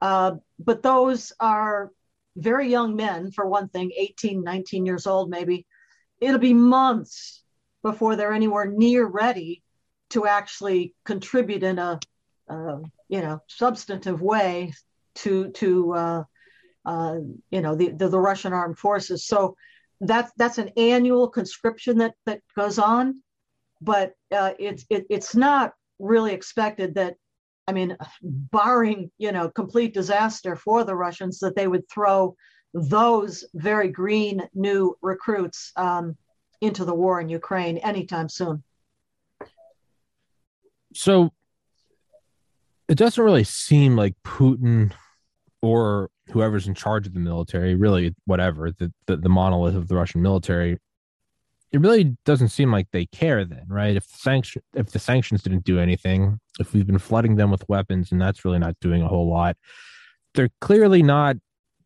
Uh, 0.00 0.32
but 0.58 0.82
those 0.82 1.32
are 1.38 1.92
very 2.36 2.68
young 2.68 2.96
men, 2.96 3.30
for 3.30 3.46
one 3.46 3.68
thing, 3.68 3.92
18, 3.96 4.42
19 4.42 4.86
years 4.86 5.06
old, 5.06 5.30
maybe. 5.30 5.68
It'll 6.20 6.40
be 6.40 6.52
months 6.52 7.44
before 7.84 8.16
they're 8.16 8.32
anywhere 8.32 8.66
near 8.66 9.06
ready 9.06 9.62
to 10.10 10.26
actually 10.26 10.92
contribute 11.04 11.62
in 11.62 11.78
a, 11.78 12.00
uh, 12.48 12.78
you 13.08 13.20
know, 13.20 13.38
substantive 13.46 14.20
way 14.20 14.72
to 15.14 15.50
to 15.52 16.24
uh, 16.84 17.16
you 17.50 17.60
know, 17.60 17.76
the, 17.76 17.90
the, 17.90 18.08
the, 18.08 18.18
Russian 18.18 18.52
armed 18.52 18.78
forces. 18.78 19.26
So 19.26 19.54
that's 20.00 20.32
that's 20.36 20.58
an 20.58 20.70
annual 20.76 21.28
conscription 21.28 21.98
that 21.98 22.14
that 22.26 22.40
goes 22.56 22.78
on, 22.78 23.22
but 23.80 24.14
uh, 24.32 24.52
it's 24.58 24.84
it, 24.90 25.06
it's 25.10 25.34
not 25.34 25.74
really 25.98 26.32
expected 26.32 26.94
that. 26.94 27.16
I 27.68 27.72
mean, 27.72 27.96
barring 28.22 29.10
you 29.18 29.32
know 29.32 29.50
complete 29.50 29.94
disaster 29.94 30.56
for 30.56 30.84
the 30.84 30.94
Russians, 30.94 31.38
that 31.40 31.54
they 31.54 31.68
would 31.68 31.88
throw 31.88 32.34
those 32.72 33.44
very 33.54 33.88
green 33.88 34.42
new 34.54 34.96
recruits 35.02 35.72
um, 35.76 36.16
into 36.60 36.84
the 36.84 36.94
war 36.94 37.20
in 37.20 37.28
Ukraine 37.28 37.78
anytime 37.78 38.28
soon. 38.28 38.62
So 40.94 41.30
it 42.88 42.96
doesn't 42.96 43.22
really 43.22 43.44
seem 43.44 43.96
like 43.96 44.14
Putin 44.24 44.92
or 45.62 46.10
whoever's 46.30 46.66
in 46.66 46.74
charge 46.74 47.06
of 47.06 47.14
the 47.14 47.20
military, 47.20 47.74
really 47.74 48.14
whatever 48.24 48.70
the, 48.70 48.92
the, 49.06 49.16
the 49.16 49.28
monolith 49.28 49.74
of 49.74 49.88
the 49.88 49.96
Russian 49.96 50.22
military, 50.22 50.78
it 51.72 51.80
really 51.80 52.16
doesn't 52.24 52.48
seem 52.48 52.72
like 52.72 52.88
they 52.90 53.06
care 53.06 53.44
then, 53.44 53.64
right? 53.68 53.96
If 53.96 54.04
sanction 54.04 54.62
if 54.74 54.90
the 54.90 54.98
sanctions 54.98 55.42
didn't 55.42 55.64
do 55.64 55.78
anything, 55.78 56.40
if 56.58 56.72
we've 56.72 56.86
been 56.86 56.98
flooding 56.98 57.36
them 57.36 57.50
with 57.50 57.68
weapons 57.68 58.10
and 58.10 58.20
that's 58.20 58.44
really 58.44 58.58
not 58.58 58.78
doing 58.80 59.02
a 59.02 59.08
whole 59.08 59.28
lot, 59.28 59.56
they're 60.34 60.50
clearly 60.60 61.02
not 61.02 61.36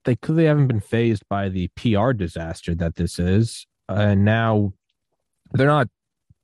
they 0.05 0.17
clearly 0.17 0.45
haven't 0.45 0.69
been 0.69 0.81
fazed 0.81 1.25
by 1.29 1.49
the 1.49 1.69
PR 1.77 2.13
disaster 2.13 2.75
that 2.75 2.97
this 2.97 3.19
is. 3.19 3.67
And 3.89 4.25
now 4.25 4.73
they're 5.53 5.67
not 5.67 5.89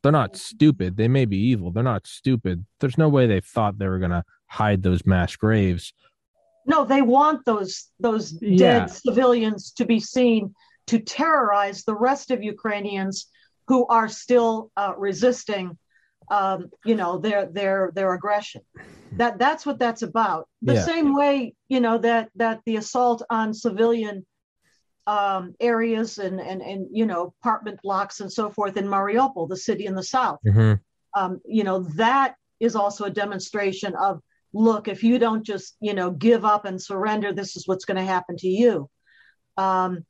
they're 0.02 0.12
not 0.12 0.36
stupid. 0.36 0.96
They 0.96 1.08
may 1.08 1.26
be 1.26 1.36
evil. 1.36 1.70
They're 1.70 1.82
not 1.82 2.06
stupid. 2.06 2.64
There's 2.80 2.98
no 2.98 3.08
way 3.08 3.26
they 3.26 3.40
thought 3.40 3.78
they 3.78 3.88
were 3.88 3.98
gonna 3.98 4.24
hide 4.46 4.82
those 4.82 5.06
mass 5.06 5.36
graves 5.36 5.92
no, 6.70 6.84
they 6.84 7.02
want 7.02 7.44
those 7.44 7.72
those 7.98 8.24
yeah. 8.40 8.58
dead 8.58 8.90
civilians 8.90 9.72
to 9.72 9.84
be 9.84 9.98
seen 9.98 10.54
to 10.86 11.00
terrorize 11.00 11.82
the 11.84 11.94
rest 12.08 12.30
of 12.30 12.42
Ukrainians 12.42 13.26
who 13.66 13.86
are 13.86 14.08
still 14.08 14.70
uh, 14.76 14.94
resisting, 14.96 15.76
um, 16.30 16.70
you 16.84 16.94
know, 17.00 17.18
their 17.18 17.46
their 17.46 17.90
their 17.96 18.10
aggression. 18.14 18.62
That 19.20 19.38
that's 19.38 19.66
what 19.66 19.78
that's 19.80 20.02
about. 20.02 20.48
The 20.62 20.74
yeah. 20.74 20.84
same 20.92 21.08
way, 21.20 21.54
you 21.68 21.80
know, 21.80 21.98
that 21.98 22.30
that 22.36 22.60
the 22.66 22.76
assault 22.76 23.20
on 23.30 23.52
civilian 23.52 24.24
um, 25.08 25.54
areas 25.58 26.18
and 26.18 26.40
and 26.40 26.60
and 26.62 26.86
you 26.92 27.06
know 27.10 27.34
apartment 27.40 27.80
blocks 27.82 28.20
and 28.20 28.32
so 28.32 28.48
forth 28.50 28.76
in 28.76 28.86
Mariupol, 28.86 29.48
the 29.48 29.56
city 29.68 29.86
in 29.86 29.96
the 29.96 30.08
south. 30.16 30.38
Mm-hmm. 30.46 30.74
Um, 31.20 31.40
you 31.44 31.64
know, 31.64 31.80
that 32.04 32.36
is 32.60 32.76
also 32.76 33.04
a 33.06 33.10
demonstration 33.10 33.96
of 33.96 34.20
look, 34.52 34.88
if 34.88 35.02
you 35.02 35.18
don't 35.18 35.44
just, 35.44 35.76
you 35.80 35.94
know, 35.94 36.10
give 36.10 36.44
up 36.44 36.64
and 36.64 36.80
surrender, 36.80 37.32
this 37.32 37.56
is 37.56 37.66
what's 37.66 37.84
going 37.84 37.96
to 37.96 38.02
happen 38.04 38.36
to 38.38 38.48
you. 38.48 38.88
Um, 39.56 40.04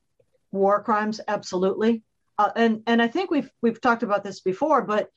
war 0.51 0.83
crimes, 0.83 1.21
absolutely. 1.27 2.03
Uh, 2.37 2.51
and 2.55 2.83
and 2.87 3.01
I 3.01 3.07
think 3.07 3.29
we've 3.29 3.49
we've 3.61 3.81
talked 3.81 4.03
about 4.03 4.23
this 4.23 4.41
before, 4.41 4.81
but 4.81 5.09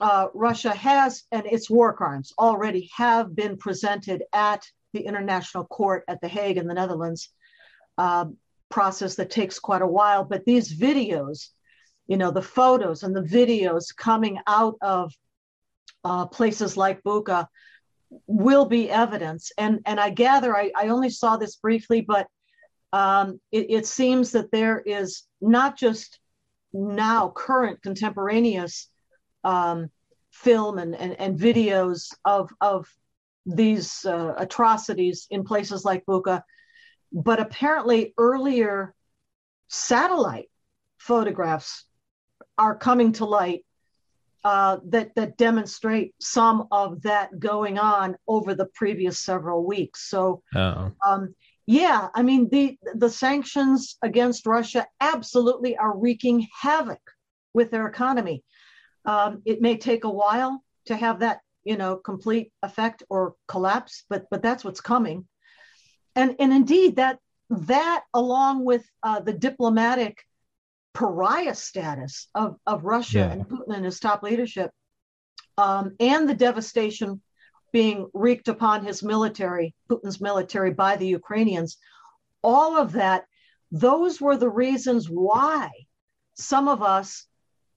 uh, 0.00 0.28
Russia 0.34 0.70
has 0.70 1.24
and 1.30 1.46
its 1.46 1.68
war 1.68 1.92
crimes 1.92 2.32
already 2.38 2.90
have 2.96 3.34
been 3.34 3.56
presented 3.56 4.24
at 4.32 4.64
the 4.92 5.00
International 5.00 5.64
Court 5.64 6.04
at 6.08 6.20
The 6.20 6.28
Hague 6.28 6.56
in 6.56 6.66
the 6.66 6.74
Netherlands. 6.74 7.30
Um, 7.98 8.38
process 8.72 9.14
that 9.16 9.30
takes 9.30 9.60
quite 9.60 9.82
a 9.82 9.86
while. 9.86 10.24
But 10.24 10.44
these 10.44 10.76
videos, 10.76 11.48
you 12.08 12.16
know, 12.16 12.32
the 12.32 12.42
photos 12.42 13.04
and 13.04 13.14
the 13.14 13.20
videos 13.22 13.94
coming 13.96 14.38
out 14.48 14.76
of 14.80 15.12
uh, 16.04 16.26
places 16.26 16.76
like 16.76 17.04
Bucha 17.04 17.46
will 18.26 18.66
be 18.66 18.90
evidence. 18.90 19.52
And 19.58 19.80
and 19.86 19.98
I 20.00 20.10
gather 20.10 20.56
I, 20.56 20.70
I 20.76 20.88
only 20.88 21.10
saw 21.10 21.36
this 21.36 21.56
briefly, 21.56 22.00
but 22.00 22.26
um, 22.92 23.40
it, 23.50 23.66
it 23.70 23.86
seems 23.86 24.32
that 24.32 24.50
there 24.50 24.80
is 24.80 25.24
not 25.40 25.78
just 25.78 26.18
now 26.72 27.32
current 27.34 27.82
contemporaneous 27.82 28.88
um, 29.44 29.90
film 30.30 30.78
and, 30.78 30.94
and, 30.94 31.18
and 31.20 31.38
videos 31.38 32.14
of 32.24 32.50
of 32.60 32.88
these 33.44 34.04
uh, 34.04 34.34
atrocities 34.38 35.26
in 35.30 35.44
places 35.44 35.84
like 35.84 36.06
Bucha, 36.06 36.42
but 37.12 37.40
apparently 37.40 38.14
earlier 38.16 38.94
satellite 39.68 40.48
photographs 40.98 41.84
are 42.56 42.76
coming 42.76 43.12
to 43.12 43.24
light 43.24 43.64
uh, 44.44 44.78
that 44.86 45.14
that 45.14 45.36
demonstrate 45.36 46.14
some 46.20 46.66
of 46.72 47.02
that 47.02 47.38
going 47.38 47.78
on 47.78 48.16
over 48.26 48.54
the 48.54 48.66
previous 48.74 49.20
several 49.20 49.64
weeks. 49.64 50.08
So, 50.08 50.42
um, 51.04 51.34
yeah, 51.66 52.08
I 52.14 52.22
mean 52.22 52.48
the 52.48 52.76
the 52.94 53.10
sanctions 53.10 53.96
against 54.02 54.46
Russia 54.46 54.86
absolutely 55.00 55.76
are 55.76 55.96
wreaking 55.96 56.46
havoc 56.60 57.00
with 57.54 57.70
their 57.70 57.86
economy. 57.86 58.42
Um, 59.04 59.42
it 59.44 59.60
may 59.60 59.76
take 59.76 60.04
a 60.04 60.10
while 60.10 60.62
to 60.86 60.96
have 60.96 61.20
that 61.20 61.40
you 61.64 61.76
know 61.76 61.96
complete 61.96 62.52
effect 62.62 63.04
or 63.08 63.34
collapse, 63.46 64.04
but 64.08 64.26
but 64.30 64.42
that's 64.42 64.64
what's 64.64 64.80
coming. 64.80 65.26
And 66.16 66.34
and 66.40 66.52
indeed 66.52 66.96
that 66.96 67.18
that 67.50 68.04
along 68.12 68.64
with 68.64 68.84
uh, 69.02 69.20
the 69.20 69.32
diplomatic 69.32 70.18
pariah 70.94 71.54
status 71.54 72.28
of, 72.34 72.56
of 72.66 72.84
Russia 72.84 73.18
yeah. 73.18 73.32
and 73.32 73.48
Putin 73.48 73.74
and 73.74 73.84
his 73.84 74.00
top 74.00 74.22
leadership, 74.22 74.70
um, 75.58 75.94
and 76.00 76.28
the 76.28 76.34
devastation 76.34 77.20
being 77.72 78.08
wreaked 78.12 78.48
upon 78.48 78.84
his 78.84 79.02
military, 79.02 79.74
Putin's 79.88 80.20
military, 80.20 80.72
by 80.72 80.96
the 80.96 81.06
Ukrainians, 81.06 81.78
all 82.42 82.76
of 82.76 82.92
that, 82.92 83.24
those 83.70 84.20
were 84.20 84.36
the 84.36 84.50
reasons 84.50 85.08
why 85.08 85.70
some 86.34 86.68
of 86.68 86.82
us 86.82 87.26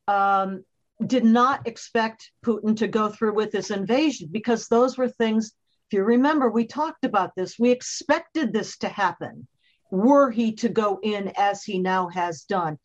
um, 0.08 0.64
did 1.06 1.24
not 1.24 1.68
expect 1.68 2.32
Putin 2.46 2.76
to 2.78 2.88
go 2.88 3.10
through 3.10 3.34
with 3.34 3.52
this 3.52 3.72
invasion, 3.72 4.30
because 4.32 4.68
those 4.68 4.98
were 4.98 5.08
things, 5.10 5.54
if 5.90 5.98
you 5.98 6.04
remember, 6.04 6.50
we 6.50 6.66
talked 6.66 7.06
about 7.06 7.32
this, 7.36 7.58
we 7.58 7.72
expected 7.72 8.52
this 8.52 8.78
to 8.78 8.90
happen 8.90 9.48
were 9.92 10.32
he 10.32 10.52
to 10.54 10.68
go 10.68 11.00
in 11.04 11.32
as 11.38 11.64
he 11.64 11.80
now 11.80 12.10
has 12.10 12.44
done. 12.44 12.78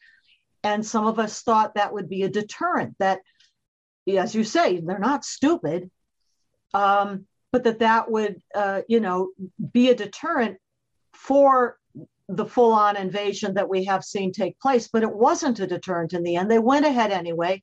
And 0.62 0.84
some 0.84 1.06
of 1.06 1.18
us 1.18 1.42
thought 1.42 1.74
that 1.74 1.92
would 1.92 2.08
be 2.08 2.22
a 2.22 2.28
deterrent, 2.28 2.94
that, 2.98 3.20
as 4.08 4.34
you 4.34 4.44
say, 4.44 4.80
they're 4.80 4.98
not 4.98 5.24
stupid, 5.24 5.90
um, 6.74 7.26
but 7.52 7.64
that 7.64 7.78
that 7.80 8.10
would, 8.10 8.36
uh, 8.54 8.82
you 8.88 9.00
know, 9.00 9.30
be 9.72 9.90
a 9.90 9.94
deterrent 9.94 10.58
for 11.14 11.78
the 12.28 12.46
full 12.46 12.72
on 12.72 12.96
invasion 12.96 13.54
that 13.54 13.68
we 13.68 13.84
have 13.84 14.04
seen 14.04 14.32
take 14.32 14.58
place. 14.60 14.88
But 14.92 15.02
it 15.02 15.12
wasn't 15.12 15.60
a 15.60 15.66
deterrent 15.66 16.12
in 16.12 16.22
the 16.22 16.36
end. 16.36 16.50
They 16.50 16.58
went 16.58 16.86
ahead 16.86 17.10
anyway. 17.10 17.62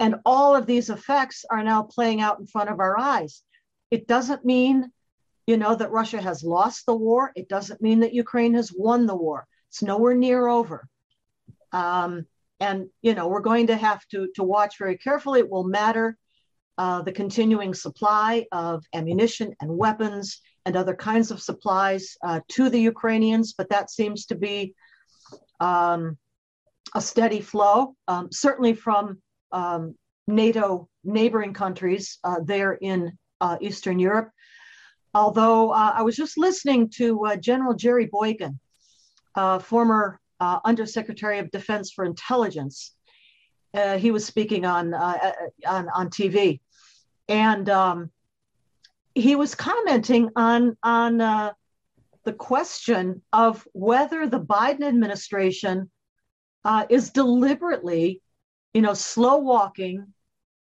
And 0.00 0.16
all 0.24 0.54
of 0.54 0.66
these 0.66 0.90
effects 0.90 1.44
are 1.50 1.64
now 1.64 1.82
playing 1.82 2.20
out 2.20 2.38
in 2.38 2.46
front 2.46 2.70
of 2.70 2.78
our 2.78 2.98
eyes. 2.98 3.42
It 3.90 4.06
doesn't 4.06 4.44
mean, 4.44 4.92
you 5.46 5.56
know, 5.56 5.74
that 5.74 5.90
Russia 5.90 6.22
has 6.22 6.44
lost 6.44 6.86
the 6.86 6.94
war. 6.94 7.32
It 7.34 7.48
doesn't 7.48 7.82
mean 7.82 8.00
that 8.00 8.14
Ukraine 8.14 8.54
has 8.54 8.72
won 8.72 9.06
the 9.06 9.16
war. 9.16 9.46
It's 9.70 9.82
nowhere 9.82 10.14
near 10.14 10.46
over. 10.46 10.88
Um, 11.72 12.26
and 12.60 12.88
you 13.02 13.14
know 13.14 13.28
we're 13.28 13.40
going 13.40 13.68
to 13.68 13.76
have 13.76 14.06
to 14.08 14.28
to 14.34 14.42
watch 14.42 14.78
very 14.78 14.98
carefully. 14.98 15.40
It 15.40 15.50
will 15.50 15.64
matter 15.64 16.16
uh, 16.78 17.02
the 17.02 17.12
continuing 17.12 17.74
supply 17.74 18.46
of 18.52 18.84
ammunition 18.94 19.54
and 19.60 19.76
weapons 19.76 20.40
and 20.64 20.76
other 20.76 20.94
kinds 20.94 21.30
of 21.30 21.42
supplies 21.42 22.16
uh, 22.24 22.40
to 22.48 22.70
the 22.70 22.80
Ukrainians, 22.80 23.54
but 23.56 23.68
that 23.70 23.90
seems 23.90 24.26
to 24.26 24.34
be 24.34 24.74
um, 25.60 26.16
a 26.94 27.00
steady 27.00 27.40
flow, 27.40 27.96
um, 28.06 28.28
certainly 28.30 28.74
from 28.74 29.20
um, 29.50 29.94
NATO 30.26 30.88
neighboring 31.04 31.52
countries 31.52 32.18
uh, 32.22 32.36
there 32.44 32.74
in 32.74 33.16
uh, 33.40 33.56
Eastern 33.60 33.98
Europe. 33.98 34.30
Although 35.14 35.70
uh, 35.70 35.92
I 35.96 36.02
was 36.02 36.16
just 36.16 36.38
listening 36.38 36.90
to 36.96 37.26
uh, 37.26 37.36
General 37.36 37.74
Jerry 37.74 38.06
Boykin, 38.06 38.60
former 39.60 40.20
uh, 40.40 40.60
Undersecretary 40.64 41.38
of 41.38 41.50
Defense 41.50 41.92
for 41.92 42.04
Intelligence. 42.04 42.94
Uh, 43.74 43.98
he 43.98 44.10
was 44.10 44.24
speaking 44.24 44.64
on, 44.64 44.94
uh, 44.94 45.18
uh, 45.22 45.68
on, 45.68 45.88
on 45.94 46.10
TV. 46.10 46.60
And 47.28 47.68
um, 47.68 48.10
he 49.14 49.36
was 49.36 49.54
commenting 49.54 50.30
on, 50.36 50.76
on 50.82 51.20
uh, 51.20 51.52
the 52.24 52.32
question 52.32 53.22
of 53.32 53.66
whether 53.72 54.26
the 54.26 54.40
Biden 54.40 54.82
administration 54.82 55.90
uh, 56.64 56.86
is 56.88 57.10
deliberately, 57.10 58.22
you 58.74 58.82
know, 58.82 58.94
slow 58.94 59.38
walking 59.38 60.12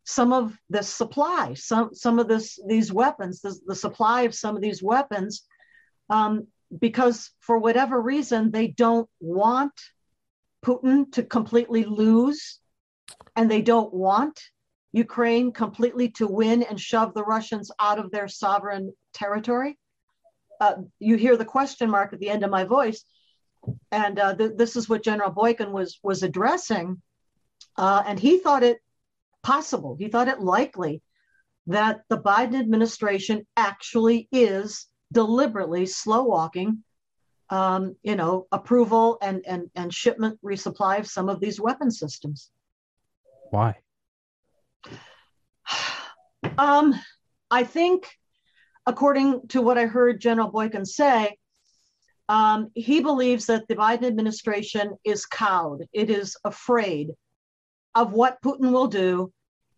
some 0.05 0.33
of 0.33 0.57
this 0.69 0.89
supply, 0.89 1.55
some 1.55 1.95
some 1.95 2.19
of 2.19 2.29
this 2.29 2.59
these 2.67 2.93
weapons, 2.93 3.41
the, 3.41 3.59
the 3.67 3.75
supply 3.75 4.23
of 4.23 4.35
some 4.35 4.55
of 4.55 4.63
these 4.63 4.83
weapons, 4.83 5.47
um, 6.11 6.47
because 6.79 7.31
for 7.41 7.59
whatever 7.59 8.01
reason, 8.01 8.51
they 8.51 8.69
don't 8.69 9.09
want 9.21 9.73
Putin 10.65 11.11
to 11.13 11.23
completely 11.23 11.85
lose 11.85 12.59
and 13.37 13.51
they 13.51 13.63
don't 13.63 13.93
want 13.93 14.41
Ukraine 14.93 15.53
completely 15.53 16.11
to 16.11 16.27
win 16.27 16.63
and 16.63 16.81
shove 16.81 17.15
the 17.15 17.25
Russians 17.25 17.71
out 17.81 17.99
of 17.99 18.11
their 18.11 18.29
sovereign 18.29 18.93
territory. 19.13 19.79
Uh, 20.61 20.75
you 21.01 21.17
hear 21.17 21.37
the 21.37 21.45
question 21.45 21.91
mark 21.91 22.13
at 22.13 22.21
the 22.21 22.31
end 22.31 22.45
of 22.45 22.51
my 22.51 22.65
voice. 22.65 23.05
And 23.91 24.19
uh, 24.19 24.35
th- 24.37 24.53
this 24.57 24.77
is 24.77 24.89
what 24.89 25.03
General 25.03 25.31
Boykin 25.31 25.73
was, 25.73 25.99
was 26.03 26.23
addressing. 26.23 27.03
Uh, 27.77 28.03
and 28.07 28.21
he 28.21 28.39
thought 28.39 28.63
it 28.63 28.79
possible, 29.43 29.97
he 29.99 30.09
thought 30.09 30.29
it 30.29 30.41
likely 30.41 31.03
that 31.67 32.03
the 32.09 32.19
Biden 32.19 32.59
administration 32.59 33.47
actually 33.57 34.29
is 34.31 34.87
deliberately 35.13 35.87
slow 35.87 36.25
walking, 36.25 36.83
um, 37.51 37.97
you 38.03 38.17
know, 38.17 38.47
approval 38.53 39.19
and, 39.23 39.45
and, 39.47 39.71
and 39.75 39.93
shipment 39.93 40.39
resupply 40.45 40.99
of 40.99 41.07
some 41.07 41.29
of 41.29 41.41
these 41.41 41.61
weapon 41.61 41.91
systems. 41.91 42.51
Why? 43.51 43.77
Um, 46.59 46.95
I 47.51 47.65
think, 47.65 48.07
according 48.87 49.49
to 49.49 49.61
what 49.63 49.79
I 49.79 49.87
heard 49.87 50.21
General 50.21 50.51
Boykin 50.51 50.85
say, 50.85 51.37
um, 52.29 52.71
he 52.75 53.01
believes 53.01 53.47
that 53.47 53.67
the 53.67 53.77
Biden 53.77 54.05
administration 54.05 54.95
is 55.05 55.27
cowed. 55.27 55.87
It 55.93 56.11
is 56.11 56.37
afraid 56.45 57.11
of 57.95 58.13
what 58.13 58.41
Putin 58.43 58.73
will 58.73 58.87
do 58.87 59.33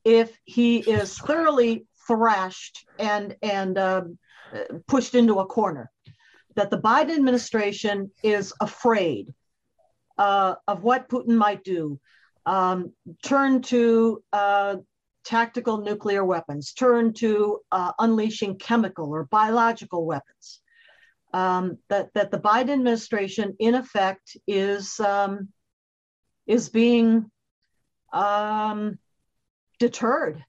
if 0.04 0.38
he 0.44 0.78
is 0.78 1.18
thoroughly 1.18 1.86
thrashed 2.06 2.86
and 2.98 3.36
and 3.42 3.76
um, 3.76 4.18
pushed 4.86 5.14
into 5.14 5.40
a 5.40 5.46
corner. 5.46 5.90
That 6.54 6.70
the 6.70 6.78
Biden 6.78 7.16
administration 7.16 8.10
is 8.22 8.52
afraid 8.60 9.34
uh, 10.16 10.54
of 10.66 10.82
what 10.82 11.08
Putin 11.08 11.36
might 11.36 11.64
do. 11.64 12.00
Um, 12.46 12.92
turn 13.22 13.60
to 13.62 14.22
uh, 14.32 14.76
tactical 15.24 15.78
nuclear 15.78 16.24
weapons, 16.24 16.72
turn 16.72 17.12
to 17.14 17.60
uh, 17.72 17.92
unleashing 17.98 18.56
chemical 18.58 19.10
or 19.10 19.24
biological 19.24 20.06
weapons. 20.06 20.60
Um, 21.34 21.78
that, 21.88 22.14
that 22.14 22.30
the 22.30 22.38
Biden 22.38 22.70
administration, 22.70 23.56
in 23.58 23.74
effect, 23.74 24.36
is, 24.46 24.98
um, 25.00 25.48
is 26.46 26.68
being 26.68 27.30
um, 28.12 28.98
deterred 29.78 30.42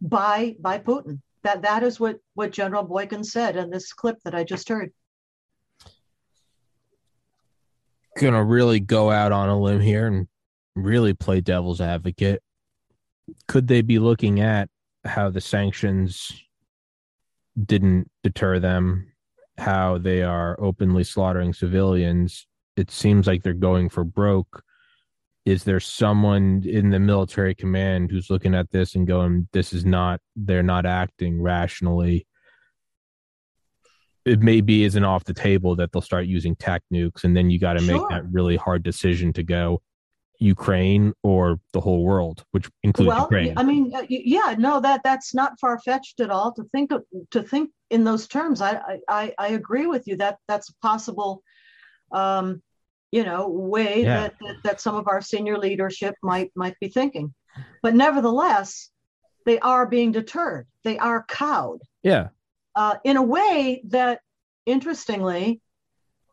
by, 0.00 0.56
by 0.60 0.78
Putin 0.78 1.20
that 1.42 1.62
that 1.62 1.82
is 1.82 1.98
what 1.98 2.18
what 2.34 2.52
General 2.52 2.82
Boykin 2.82 3.24
said 3.24 3.56
in 3.56 3.70
this 3.70 3.92
clip 3.92 4.18
that 4.24 4.34
I 4.34 4.44
just 4.44 4.68
heard. 4.68 4.92
Gonna 8.18 8.44
really 8.44 8.80
go 8.80 9.10
out 9.10 9.32
on 9.32 9.48
a 9.48 9.58
limb 9.58 9.80
here 9.80 10.06
and 10.06 10.28
really 10.74 11.14
play 11.14 11.40
devil's 11.40 11.80
advocate. 11.80 12.42
Could 13.48 13.68
they 13.68 13.82
be 13.82 13.98
looking 13.98 14.40
at 14.40 14.68
how 15.04 15.30
the 15.30 15.40
sanctions 15.40 16.30
didn't 17.64 18.10
deter 18.22 18.58
them, 18.58 19.12
how 19.58 19.98
they 19.98 20.22
are 20.22 20.60
openly 20.60 21.04
slaughtering 21.04 21.52
civilians? 21.52 22.46
It 22.76 22.90
seems 22.90 23.26
like 23.26 23.42
they're 23.42 23.52
going 23.54 23.88
for 23.88 24.04
broke 24.04 24.62
is 25.44 25.64
there 25.64 25.80
someone 25.80 26.62
in 26.64 26.90
the 26.90 27.00
military 27.00 27.54
command 27.54 28.10
who's 28.10 28.30
looking 28.30 28.54
at 28.54 28.70
this 28.70 28.94
and 28.94 29.06
going 29.06 29.48
this 29.52 29.72
is 29.72 29.84
not 29.84 30.20
they're 30.36 30.62
not 30.62 30.86
acting 30.86 31.42
rationally 31.42 32.26
it 34.24 34.40
maybe 34.40 34.84
isn't 34.84 35.04
off 35.04 35.24
the 35.24 35.34
table 35.34 35.74
that 35.76 35.90
they'll 35.92 36.02
start 36.02 36.26
using 36.26 36.54
tac 36.56 36.82
nukes, 36.92 37.24
and 37.24 37.36
then 37.36 37.50
you 37.50 37.58
got 37.58 37.74
to 37.74 37.80
Sure. 37.80 37.98
make 37.98 38.08
that 38.08 38.30
really 38.30 38.56
hard 38.56 38.82
decision 38.82 39.32
to 39.32 39.42
go 39.42 39.82
Ukraine 40.38 41.12
or 41.22 41.60
the 41.72 41.80
whole 41.80 42.04
world, 42.04 42.44
which 42.50 42.68
includes 42.82 43.08
well, 43.08 43.22
Ukraine. 43.22 43.54
I 43.56 43.62
mean, 43.62 43.92
uh, 43.94 44.02
yeah, 44.08 44.54
no, 44.58 44.80
that 44.80 45.02
that's 45.04 45.34
not 45.34 45.58
far 45.60 45.78
fetched 45.80 46.20
at 46.20 46.30
all 46.30 46.52
to 46.52 46.64
think 46.64 46.92
of, 46.92 47.04
to 47.30 47.42
think 47.42 47.70
in 47.90 48.04
those 48.04 48.26
terms. 48.26 48.60
I, 48.60 48.72
I 48.76 48.98
I 49.08 49.34
I 49.38 49.48
agree 49.48 49.86
with 49.86 50.06
you 50.06 50.16
that 50.16 50.38
that's 50.48 50.68
a 50.70 50.74
possible, 50.82 51.42
um, 52.12 52.62
you 53.12 53.24
know, 53.24 53.46
way 53.48 54.02
Yeah. 54.02 54.20
that, 54.22 54.34
that 54.40 54.56
that 54.64 54.80
some 54.80 54.96
of 54.96 55.06
our 55.06 55.20
senior 55.20 55.58
leadership 55.58 56.14
might 56.22 56.50
might 56.56 56.76
be 56.80 56.88
thinking, 56.88 57.32
but 57.82 57.94
nevertheless, 57.94 58.90
they 59.46 59.58
are 59.60 59.86
being 59.86 60.10
deterred. 60.12 60.66
They 60.82 60.98
are 60.98 61.24
cowed 61.28 61.82
yeah, 62.02 62.28
uh, 62.74 62.96
in 63.04 63.16
a 63.16 63.22
way 63.22 63.82
that, 63.88 64.20
interestingly, 64.66 65.60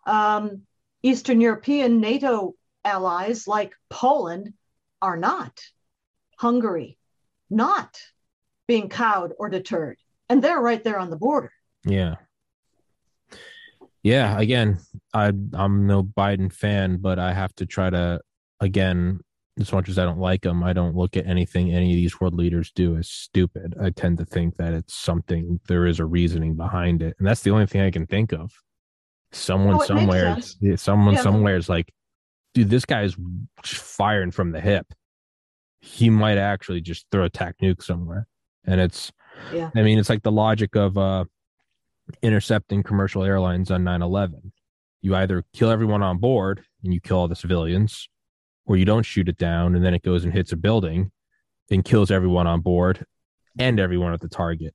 um, 0.05 0.63
Eastern 1.03 1.41
European 1.41 1.99
NATO 2.01 2.55
allies 2.83 3.47
like 3.47 3.73
Poland 3.89 4.53
are 5.01 5.17
not. 5.17 5.59
Hungary, 6.37 6.97
not 7.49 7.99
being 8.67 8.87
cowed 8.87 9.33
or 9.37 9.49
deterred. 9.49 9.97
And 10.29 10.41
they're 10.41 10.61
right 10.61 10.83
there 10.83 10.97
on 10.99 11.09
the 11.09 11.17
border. 11.17 11.51
yeah, 11.83 12.15
yeah. 14.03 14.39
Again, 14.39 14.79
I 15.13 15.31
I'm 15.53 15.87
no 15.87 16.03
Biden 16.03 16.51
fan, 16.53 16.97
but 16.97 17.19
I 17.19 17.33
have 17.33 17.53
to 17.55 17.65
try 17.65 17.89
to 17.89 18.19
again. 18.59 19.19
As 19.59 19.73
much 19.73 19.89
as 19.89 19.99
I 19.99 20.05
don't 20.05 20.19
like 20.19 20.43
them, 20.43 20.63
I 20.63 20.71
don't 20.71 20.95
look 20.95 21.17
at 21.17 21.25
anything 21.27 21.73
any 21.73 21.91
of 21.91 21.95
these 21.97 22.21
world 22.21 22.33
leaders 22.33 22.71
do 22.73 22.95
as 22.95 23.09
stupid. 23.09 23.75
I 23.81 23.89
tend 23.89 24.17
to 24.19 24.23
think 24.25 24.55
that 24.55 24.73
it's 24.73 24.95
something 24.95 25.59
there 25.67 25.85
is 25.85 25.99
a 25.99 26.05
reasoning 26.05 26.55
behind 26.55 27.01
it, 27.01 27.13
and 27.19 27.27
that's 27.27 27.41
the 27.41 27.51
only 27.51 27.65
thing 27.65 27.81
I 27.81 27.91
can 27.91 28.07
think 28.07 28.31
of. 28.31 28.53
Someone 29.33 29.75
Oh, 29.75 29.83
somewhere, 29.85 30.37
someone 30.77 31.15
Yeah. 31.15 31.21
somewhere 31.21 31.57
is 31.57 31.67
like, 31.67 31.91
dude, 32.53 32.69
this 32.69 32.85
guy's 32.85 33.17
firing 33.65 34.31
from 34.31 34.51
the 34.53 34.61
hip. 34.61 34.87
He 35.81 36.09
might 36.09 36.37
actually 36.37 36.79
just 36.79 37.05
throw 37.11 37.25
a 37.25 37.29
tac 37.29 37.55
nuke 37.61 37.83
somewhere, 37.83 38.27
and 38.63 38.79
it's 38.79 39.11
Yeah. 39.53 39.71
I 39.75 39.81
mean, 39.81 39.99
it's 39.99 40.09
like 40.09 40.23
the 40.23 40.31
logic 40.31 40.77
of 40.77 40.97
uh, 40.97 41.25
intercepting 42.21 42.83
commercial 42.83 43.23
airlines 43.23 43.71
on 43.71 43.83
9 43.83 44.01
11. 44.01 44.51
You 45.01 45.15
either 45.15 45.43
kill 45.53 45.69
everyone 45.69 46.03
on 46.03 46.17
board 46.17 46.63
and 46.83 46.93
you 46.93 46.99
kill 46.99 47.17
all 47.17 47.27
the 47.27 47.35
civilians, 47.35 48.09
or 48.65 48.77
you 48.77 48.85
don't 48.85 49.05
shoot 49.05 49.29
it 49.29 49.37
down 49.37 49.75
and 49.75 49.83
then 49.83 49.93
it 49.93 50.03
goes 50.03 50.23
and 50.23 50.33
hits 50.33 50.51
a 50.51 50.57
building 50.57 51.11
and 51.71 51.83
kills 51.83 52.11
everyone 52.11 52.47
on 52.47 52.61
board 52.61 53.05
and 53.57 53.79
everyone 53.79 54.13
at 54.13 54.21
the 54.21 54.29
target. 54.29 54.73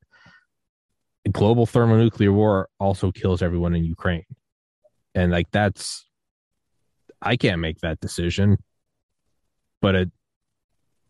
Global 1.30 1.66
thermonuclear 1.66 2.32
war 2.32 2.68
also 2.78 3.10
kills 3.10 3.42
everyone 3.42 3.74
in 3.74 3.84
Ukraine. 3.84 4.24
And 5.14 5.32
like 5.32 5.50
that's, 5.50 6.06
I 7.22 7.36
can't 7.36 7.60
make 7.60 7.78
that 7.80 8.00
decision. 8.00 8.58
But 9.80 9.94
it, 9.94 10.10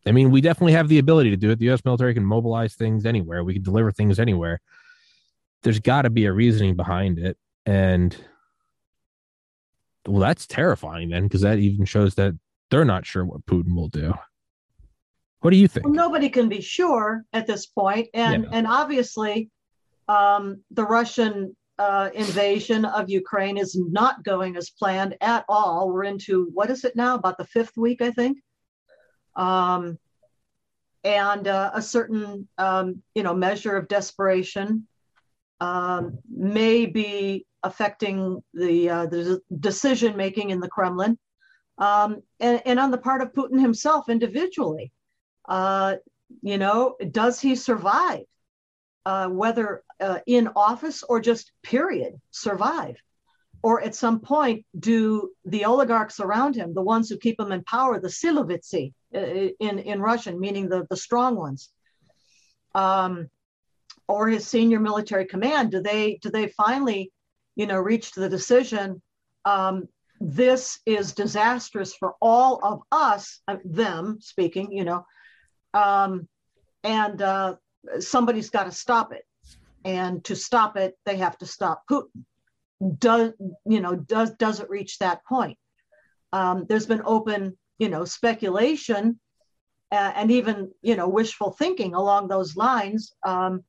I 0.07 0.13
mean, 0.13 0.31
we 0.31 0.41
definitely 0.41 0.75
have 0.75 0.89
the 0.89 0.99
ability 0.99 1.31
to 1.31 1.37
do 1.37 1.51
it. 1.51 1.59
The 1.59 1.65
U.S. 1.67 1.85
military 1.85 2.15
can 2.15 2.25
mobilize 2.25 2.75
things 2.75 3.07
anywhere. 3.07 3.43
We 3.43 3.55
can 3.55 3.63
deliver 3.63 3.91
things 3.91 4.21
anywhere. 4.21 4.61
There's 5.65 5.81
got 5.81 6.03
to 6.03 6.11
be 6.11 6.27
a 6.27 6.33
reasoning 6.33 6.77
behind 6.77 7.19
it, 7.19 7.37
and 7.67 8.17
well, 10.07 10.21
that's 10.21 10.47
terrifying 10.47 11.09
then, 11.09 11.25
because 11.25 11.41
that 11.41 11.59
even 11.59 11.87
shows 11.87 12.15
that 12.17 12.35
they're 12.71 12.85
not 12.85 13.07
sure 13.07 13.25
what 13.25 13.45
Putin 13.47 13.75
will 13.75 13.89
do. 13.89 14.13
What 15.41 15.51
do 15.51 15.57
you 15.57 15.67
think? 15.67 15.87
Well, 15.87 15.95
nobody 15.95 16.29
can 16.29 16.49
be 16.49 16.61
sure 16.61 17.25
at 17.33 17.47
this 17.47 17.67
point, 17.67 18.09
and 18.15 18.45
Yeah. 18.45 18.51
and 18.53 18.67
obviously, 18.67 19.51
um, 20.07 20.63
the 20.71 20.85
Russian 20.85 21.57
uh, 21.79 22.11
invasion 22.15 22.85
of 22.85 23.11
Ukraine 23.11 23.57
is 23.57 23.75
not 23.77 24.23
going 24.23 24.57
as 24.57 24.71
planned 24.71 25.17
at 25.21 25.45
all. 25.49 25.91
We're 25.91 26.05
into 26.05 26.51
what 26.53 26.71
is 26.71 26.85
it 26.85 26.95
now? 26.95 27.15
About 27.15 27.37
the 27.39 27.47
fifth 27.47 27.77
week, 27.77 28.01
I 28.01 28.11
think. 28.11 28.39
Um, 29.35 29.99
and 31.03 31.49
uh, 31.49 31.71
a 31.75 31.83
certain 31.83 32.49
um, 32.59 33.03
you 33.15 33.23
know 33.23 33.35
measure 33.35 33.77
of 33.77 33.89
desperation 33.89 34.87
um, 35.61 36.19
may 36.29 36.87
be 36.87 37.47
affecting 37.63 38.43
the 38.53 38.91
uh, 38.91 39.07
the 39.07 39.41
decision 39.61 40.17
making 40.17 40.51
in 40.51 40.61
the 40.61 40.69
Kremlin, 40.69 41.19
um, 41.79 42.23
and, 42.41 42.63
and 42.67 42.79
on 42.79 42.91
the 42.91 42.99
part 42.99 43.23
of 43.23 43.33
Putin 43.33 43.61
himself 43.61 44.09
individually. 44.09 44.93
Uh, 45.49 45.97
you 46.43 46.59
know, 46.59 46.97
does 47.11 47.41
he 47.41 47.55
survive? 47.55 48.25
Uh, 49.07 49.29
whether 49.29 49.85
uh, 50.01 50.21
in 50.27 50.49
office 50.57 51.03
or 51.03 51.21
just 51.21 51.53
period 51.63 52.15
survive, 52.31 52.97
or 53.63 53.83
at 53.83 53.95
some 53.95 54.19
point 54.19 54.65
do 54.79 55.31
the 55.45 55.67
oligarchs 55.67 56.21
around 56.21 56.57
him, 56.57 56.73
the 56.73 56.83
ones 56.83 57.11
who 57.11 57.19
keep 57.19 57.39
him 57.39 57.53
in 57.53 57.63
power, 57.65 58.01
the 58.01 58.09
siloviki 58.09 58.95
uh, 59.15 59.19
in 59.61 59.79
in 59.79 60.01
Russian, 60.01 60.41
meaning 60.41 60.71
the 60.71 60.87
the 60.89 60.97
strong 60.97 61.37
ones, 61.37 61.69
um, 62.75 63.29
or 64.09 64.29
his 64.29 64.47
senior 64.47 64.81
military 64.81 65.27
command, 65.27 65.71
do 65.71 65.81
they 65.81 66.19
do 66.23 66.31
they 66.31 66.49
finally, 66.49 67.13
you 67.57 67.67
know, 67.67 67.79
reach 67.79 68.13
the 68.13 68.29
decision? 68.29 69.01
Um, 69.45 69.89
this 70.21 70.79
is 70.87 71.13
disastrous 71.13 71.95
for 71.95 72.15
all 72.21 72.61
of 72.63 72.83
us, 72.93 73.41
uh, 73.49 73.57
them 73.65 74.19
speaking, 74.21 74.73
you 74.73 74.85
know, 74.85 75.05
um, 75.75 76.29
and 76.83 77.21
uh, 77.21 77.57
somebody's 77.99 78.51
got 78.51 78.65
to 78.65 78.73
stop 78.73 79.13
it. 79.13 79.25
And 79.85 80.25
to 80.25 80.35
stop 80.35 80.79
it, 80.79 80.97
they 81.05 81.17
have 81.19 81.37
to 81.39 81.47
stop 81.47 81.83
Putin. 81.91 82.25
Does 82.99 83.33
you 83.67 83.81
know? 83.81 83.95
Does 83.95 84.31
does 84.35 84.61
it 84.61 84.71
reach 84.71 84.99
that 84.99 85.25
point? 85.27 85.59
Um, 86.33 86.67
there's 86.69 86.87
been 86.87 87.03
open, 87.05 87.57
you 87.79 87.89
know, 87.89 88.05
speculation 88.05 89.21
uh, 89.95 90.13
and 90.17 90.31
even 90.31 90.71
you 90.83 90.97
know 90.97 91.09
wishful 91.09 91.53
thinking 91.53 91.95
along 91.95 92.29
those 92.29 92.57
lines, 92.57 93.13
um, 93.25 93.63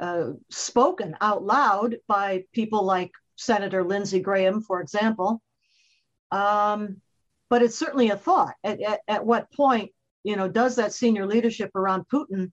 uh, 0.00 0.30
spoken 0.50 1.16
out 1.20 1.44
loud 1.44 1.96
by 2.06 2.44
people 2.52 2.84
like 2.84 3.10
Senator 3.36 3.84
Lindsey 3.84 4.20
Graham, 4.20 4.60
for 4.60 4.80
example. 4.80 5.42
Um, 6.30 7.00
but 7.50 7.62
it's 7.62 7.78
certainly 7.78 8.10
a 8.10 8.16
thought. 8.16 8.54
At, 8.62 8.80
at, 8.82 9.00
at 9.08 9.26
what 9.26 9.50
point, 9.52 9.90
you 10.22 10.36
know, 10.36 10.48
does 10.48 10.76
that 10.76 10.92
senior 10.92 11.26
leadership 11.26 11.70
around 11.74 12.04
Putin 12.12 12.52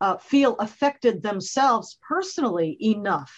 uh, 0.00 0.16
feel 0.16 0.56
affected 0.56 1.22
themselves 1.22 1.98
personally 2.02 2.76
enough 2.80 3.32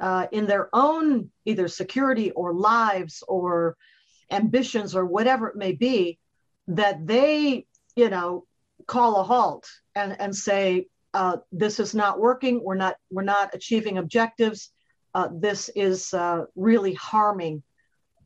uh, 0.00 0.26
in 0.32 0.46
their 0.46 0.68
own 0.72 1.30
either 1.44 1.68
security 1.68 2.30
or 2.32 2.52
lives 2.52 3.22
or 3.28 3.76
ambitions 4.30 4.94
or 4.94 5.04
whatever 5.04 5.48
it 5.48 5.56
may 5.56 5.72
be 5.72 6.18
that 6.68 7.06
they, 7.06 7.66
you 7.96 8.10
know, 8.10 8.44
call 8.86 9.20
a 9.20 9.22
halt 9.22 9.68
and, 9.94 10.18
and 10.20 10.34
say, 10.34 10.86
uh, 11.14 11.36
this 11.52 11.78
is 11.78 11.94
not 11.94 12.18
working. 12.18 12.60
We're 12.62 12.74
not 12.74 12.96
we're 13.10 13.22
not 13.22 13.54
achieving 13.54 13.98
objectives. 13.98 14.70
Uh, 15.14 15.28
this 15.32 15.70
is 15.76 16.12
uh, 16.12 16.46
really 16.56 16.94
harming 16.94 17.62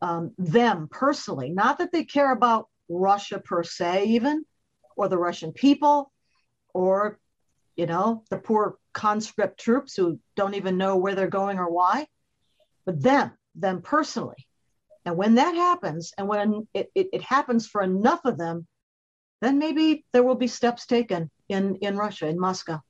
um, 0.01 0.33
them 0.39 0.89
personally. 0.91 1.51
Not 1.51 1.79
that 1.79 1.93
they 1.93 2.05
care 2.05 2.33
about 2.33 2.69
Russia 2.89 3.41
per 3.41 3.63
se, 3.63 4.07
even 4.07 4.45
or 4.97 5.09
the 5.09 5.19
Russian 5.19 5.53
people, 5.53 6.11
or 6.73 7.21
you 7.77 7.85
know 7.87 8.25
the 8.31 8.39
poor 8.39 8.79
conscript 8.95 9.61
troops 9.61 9.95
who 9.95 10.19
don't 10.35 10.55
even 10.55 10.79
know 10.79 10.97
where 10.97 11.15
they're 11.15 11.29
going 11.29 11.59
or 11.59 11.71
why, 11.71 12.07
but 12.87 13.03
them, 13.03 13.33
them 13.55 13.83
personally. 13.83 14.47
And 15.05 15.17
when 15.17 15.37
that 15.37 15.55
happens, 15.55 16.13
and 16.17 16.27
when 16.27 16.67
it, 16.75 16.91
it, 16.95 17.09
it 17.13 17.23
happens 17.23 17.67
for 17.67 17.83
enough 17.83 18.21
of 18.25 18.39
them, 18.39 18.67
then 19.41 19.59
maybe 19.59 20.05
there 20.13 20.23
will 20.23 20.35
be 20.35 20.49
steps 20.49 20.87
taken 20.87 21.31
in 21.49 21.77
in 21.77 21.97
Russia, 21.97 22.27
in 22.29 22.39
Moscow. 22.39 22.81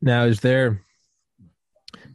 Now, 0.00 0.24
is 0.24 0.40
there 0.40 0.82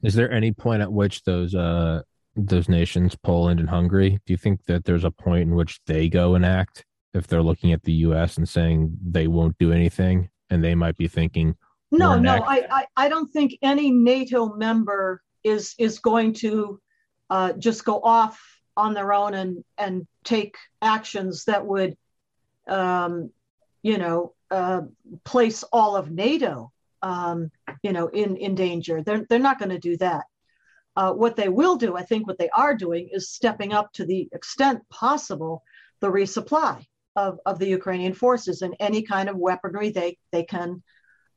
is 0.04 0.14
there 0.14 0.32
any 0.32 0.52
point 0.52 0.82
at 0.82 0.92
which 0.92 1.24
those 1.24 1.56
uh 1.56 2.02
those 2.36 2.68
nations, 2.68 3.16
Poland 3.16 3.60
and 3.60 3.70
Hungary, 3.70 4.20
do 4.26 4.34
you 4.34 4.38
think 4.38 4.66
that 4.66 4.86
there's 4.86 5.04
a 5.04 5.12
point 5.12 5.44
in 5.44 5.56
which 5.56 5.80
they 5.86 6.10
go 6.10 6.36
and 6.36 6.46
act 6.46 6.84
if 7.14 7.28
they're 7.28 7.44
looking 7.44 7.74
at 7.74 7.84
the 7.84 7.94
U.S. 7.94 8.38
and 8.38 8.50
saying 8.50 8.98
they 9.08 9.28
won't 9.28 9.58
do 9.60 9.72
anything, 9.72 10.30
and 10.50 10.64
they 10.64 10.74
might 10.74 10.98
be 10.98 11.08
thinking, 11.08 11.56
No, 11.92 12.18
no. 12.18 12.38
I, 12.38 12.66
I, 12.72 12.86
I 12.98 13.10
don't 13.10 13.32
think 13.32 13.56
any 13.62 13.92
NATO 13.92 14.56
member 14.56 15.22
is 15.44 15.76
is 15.78 16.00
going 16.00 16.34
to 16.34 16.80
uh, 17.30 17.54
just 17.54 17.86
go 17.86 18.02
off 18.02 18.42
on 18.76 18.94
their 18.94 19.14
own 19.14 19.36
and 19.36 19.64
and 19.78 20.08
take 20.24 20.56
actions 20.82 21.46
that 21.46 21.66
would, 21.66 21.96
um, 22.68 23.30
you 23.84 23.98
know, 23.98 24.34
uh, 24.54 24.82
place 25.24 25.64
all 25.74 25.96
of 25.96 26.12
NATO, 26.12 26.72
um, 27.02 27.50
you 27.82 27.92
know, 27.92 28.08
in 28.08 28.38
in 28.38 28.54
danger. 28.54 29.02
They're 29.02 29.26
they're 29.28 29.40
not 29.40 29.60
going 29.60 29.72
to 29.72 29.80
do 29.80 29.98
that. 29.98 30.26
Uh, 30.96 31.12
what 31.12 31.36
they 31.36 31.50
will 31.50 31.76
do, 31.76 31.98
I 31.98 32.04
think, 32.04 32.28
what 32.28 32.38
they 32.38 32.50
are 32.50 32.76
doing 32.76 33.10
is 33.12 33.32
stepping 33.32 33.74
up 33.74 33.92
to 33.94 34.06
the 34.06 34.30
extent 34.32 34.88
possible 34.90 35.64
the 36.02 36.12
resupply 36.12 36.86
of, 37.16 37.40
of 37.48 37.58
the 37.58 37.68
Ukrainian 37.68 38.14
forces 38.14 38.62
and 38.62 38.76
any 38.80 39.02
kind 39.02 39.28
of 39.28 39.38
weaponry 39.38 39.90
they 39.90 40.18
they 40.32 40.44
can 40.44 40.84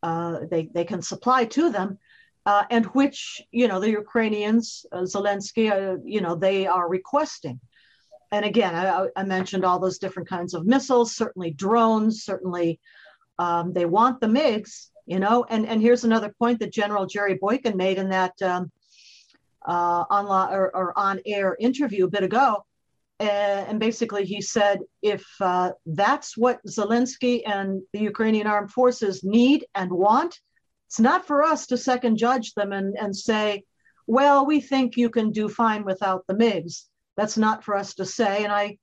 uh, 0.03 0.41
they 0.51 0.69
they 0.75 0.85
can 0.85 1.01
supply 1.01 1.47
to 1.47 1.71
them, 1.71 1.99
uh, 2.45 2.65
and 2.71 2.85
which 2.87 3.41
you 3.51 3.67
know 3.67 3.81
the 3.81 3.91
Ukrainians, 3.91 4.85
uh, 4.93 5.05
Zelensky, 5.15 5.71
uh, 5.71 5.97
you 6.05 6.21
know 6.21 6.35
they 6.35 6.67
are 6.67 6.87
requesting. 6.89 7.61
And 8.33 8.45
again, 8.45 8.75
I, 8.75 9.07
I, 9.15 9.23
mentioned 9.23 9.65
all 9.65 9.79
those 9.79 9.99
different 9.99 10.29
kinds 10.29 10.53
of 10.53 10.67
missiles, 10.67 11.15
certainly 11.15 11.53
drones, 11.53 12.25
certainly 12.25 12.81
um, 13.38 13.72
they 13.72 13.85
want 13.85 14.20
the 14.20 14.27
MiGs, 14.27 14.90
you 15.07 15.18
know. 15.18 15.44
And 15.49 15.66
and 15.66 15.81
here's 15.81 16.05
another 16.05 16.35
point 16.38 16.59
that 16.61 16.72
General 16.72 17.07
Jerry 17.07 17.35
Boykin 17.35 17.77
made 17.77 17.99
in 17.99 18.09
that 18.11 18.40
um, 18.42 18.70
uh, 19.66 20.05
online 20.11 20.55
or, 20.55 20.75
or 20.75 20.99
on 20.99 21.20
air 21.27 21.57
interview 21.59 22.05
a 22.05 22.11
bit 22.11 22.22
ago. 22.22 22.64
And 23.18 23.81
basically, 23.81 24.27
he 24.27 24.42
said 24.42 24.81
if 25.01 25.25
uh, 25.40 25.72
that's 25.87 26.37
what 26.37 26.64
Zelensky 26.66 27.42
and 27.46 27.81
the 27.94 28.01
Ukrainian 28.01 28.46
armed 28.46 28.70
forces 28.70 29.25
need 29.25 29.64
and 29.75 29.90
want, 29.90 30.38
it's 30.87 31.01
not 31.01 31.27
for 31.27 31.42
us 31.42 31.66
to 31.68 31.79
second 31.79 32.18
judge 32.18 32.53
them 32.55 32.72
and, 32.72 32.94
and 32.99 33.16
say, 33.16 33.64
well, 34.07 34.46
we 34.46 34.61
think 34.61 34.96
you 34.96 35.09
can 35.11 35.33
do 35.33 35.49
fine 35.49 35.85
without 35.85 36.27
the 36.27 36.35
MiGs. 36.35 36.85
That's 37.16 37.38
not 37.38 37.64
for 37.64 37.75
us 37.75 37.94
to 37.94 38.05
say. 38.05 38.44
And 38.44 38.53
I, 38.53 38.79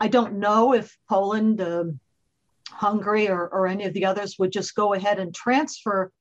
I 0.00 0.08
don't 0.08 0.40
know 0.40 0.74
if 0.74 0.96
Poland, 1.08 1.60
um, 1.60 2.00
Hungary, 2.70 3.28
or, 3.28 3.48
or 3.48 3.66
any 3.66 3.84
of 3.84 3.94
the 3.94 4.06
others 4.06 4.36
would 4.38 4.52
just 4.52 4.74
go 4.74 4.94
ahead 4.94 5.18
and 5.18 5.34
transfer 5.34 6.12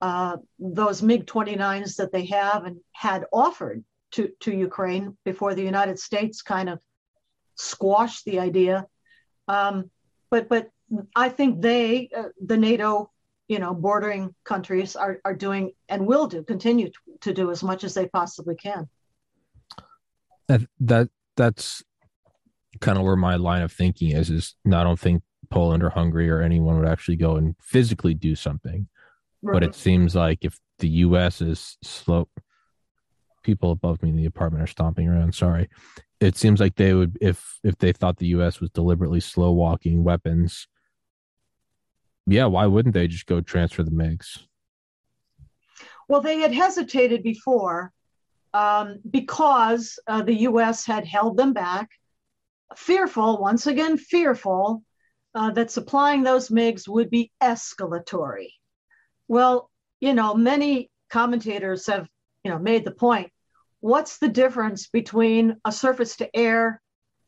uh, 0.00 0.36
those 0.58 1.02
MiG 1.02 1.26
29s 1.26 1.96
that 1.96 2.12
they 2.12 2.26
have 2.26 2.64
and 2.64 2.78
had 2.92 3.24
offered 3.32 3.84
to, 4.12 4.30
to 4.40 4.52
Ukraine 4.52 5.16
before 5.24 5.54
the 5.54 5.62
United 5.62 5.98
States 5.98 6.42
kind 6.42 6.68
of 6.68 6.80
squashed 7.56 8.24
the 8.24 8.38
idea. 8.38 8.86
Um, 9.48 9.90
but 10.30 10.48
but 10.48 10.70
I 11.16 11.28
think 11.30 11.62
they, 11.62 12.10
uh, 12.16 12.28
the 12.44 12.56
NATO 12.56 13.10
you 13.48 13.58
know 13.58 13.74
bordering 13.74 14.34
countries 14.44 14.94
are, 14.94 15.18
are 15.24 15.34
doing 15.34 15.72
and 15.88 16.06
will 16.06 16.26
do 16.26 16.42
continue 16.44 16.90
to 17.22 17.32
do 17.32 17.50
as 17.50 17.62
much 17.62 17.82
as 17.82 17.94
they 17.94 18.06
possibly 18.06 18.54
can 18.54 18.88
that 20.46 20.60
that 20.80 21.08
that's 21.36 21.82
kind 22.80 22.98
of 22.98 23.04
where 23.04 23.16
my 23.16 23.36
line 23.36 23.62
of 23.62 23.72
thinking 23.72 24.10
is 24.12 24.30
is 24.30 24.54
i 24.66 24.84
don't 24.84 25.00
think 25.00 25.22
poland 25.50 25.82
or 25.82 25.90
hungary 25.90 26.28
or 26.30 26.40
anyone 26.40 26.78
would 26.78 26.88
actually 26.88 27.16
go 27.16 27.36
and 27.36 27.54
physically 27.60 28.14
do 28.14 28.34
something 28.34 28.86
right. 29.42 29.52
but 29.52 29.62
it 29.62 29.74
seems 29.74 30.14
like 30.14 30.38
if 30.42 30.58
the 30.78 30.88
us 30.88 31.40
is 31.40 31.76
slow 31.82 32.28
people 33.42 33.70
above 33.70 34.02
me 34.02 34.10
in 34.10 34.16
the 34.16 34.26
apartment 34.26 34.62
are 34.62 34.66
stomping 34.66 35.08
around 35.08 35.34
sorry 35.34 35.68
it 36.20 36.36
seems 36.36 36.60
like 36.60 36.74
they 36.74 36.94
would 36.94 37.16
if 37.20 37.58
if 37.62 37.76
they 37.78 37.92
thought 37.92 38.16
the 38.18 38.26
us 38.26 38.60
was 38.60 38.70
deliberately 38.70 39.20
slow 39.20 39.52
walking 39.52 40.04
weapons 40.04 40.68
yeah, 42.28 42.44
why 42.44 42.66
wouldn't 42.66 42.94
they 42.94 43.08
just 43.08 43.26
go 43.26 43.40
transfer 43.40 43.82
the 43.82 43.90
MiGs? 43.90 44.40
Well, 46.08 46.20
they 46.20 46.38
had 46.38 46.52
hesitated 46.52 47.22
before 47.22 47.92
um, 48.52 48.98
because 49.10 49.98
uh, 50.06 50.22
the 50.22 50.34
U.S. 50.34 50.84
had 50.84 51.06
held 51.06 51.38
them 51.38 51.54
back, 51.54 51.88
fearful, 52.76 53.38
once 53.38 53.66
again, 53.66 53.96
fearful 53.96 54.82
uh, 55.38 55.52
that 55.52 55.70
supplying 55.70 56.24
those 56.24 56.48
MiGs 56.48 56.88
would 56.88 57.10
be 57.10 57.30
escalatory. 57.40 58.48
Well, 59.28 59.70
you 60.00 60.12
know, 60.12 60.34
many 60.34 60.90
commentators 61.10 61.86
have, 61.86 62.08
you 62.42 62.50
know, 62.50 62.58
made 62.58 62.84
the 62.84 62.90
point. 62.90 63.30
What's 63.78 64.18
the 64.18 64.28
difference 64.28 64.88
between 64.88 65.56
a 65.64 65.70
surface-to-air 65.70 66.82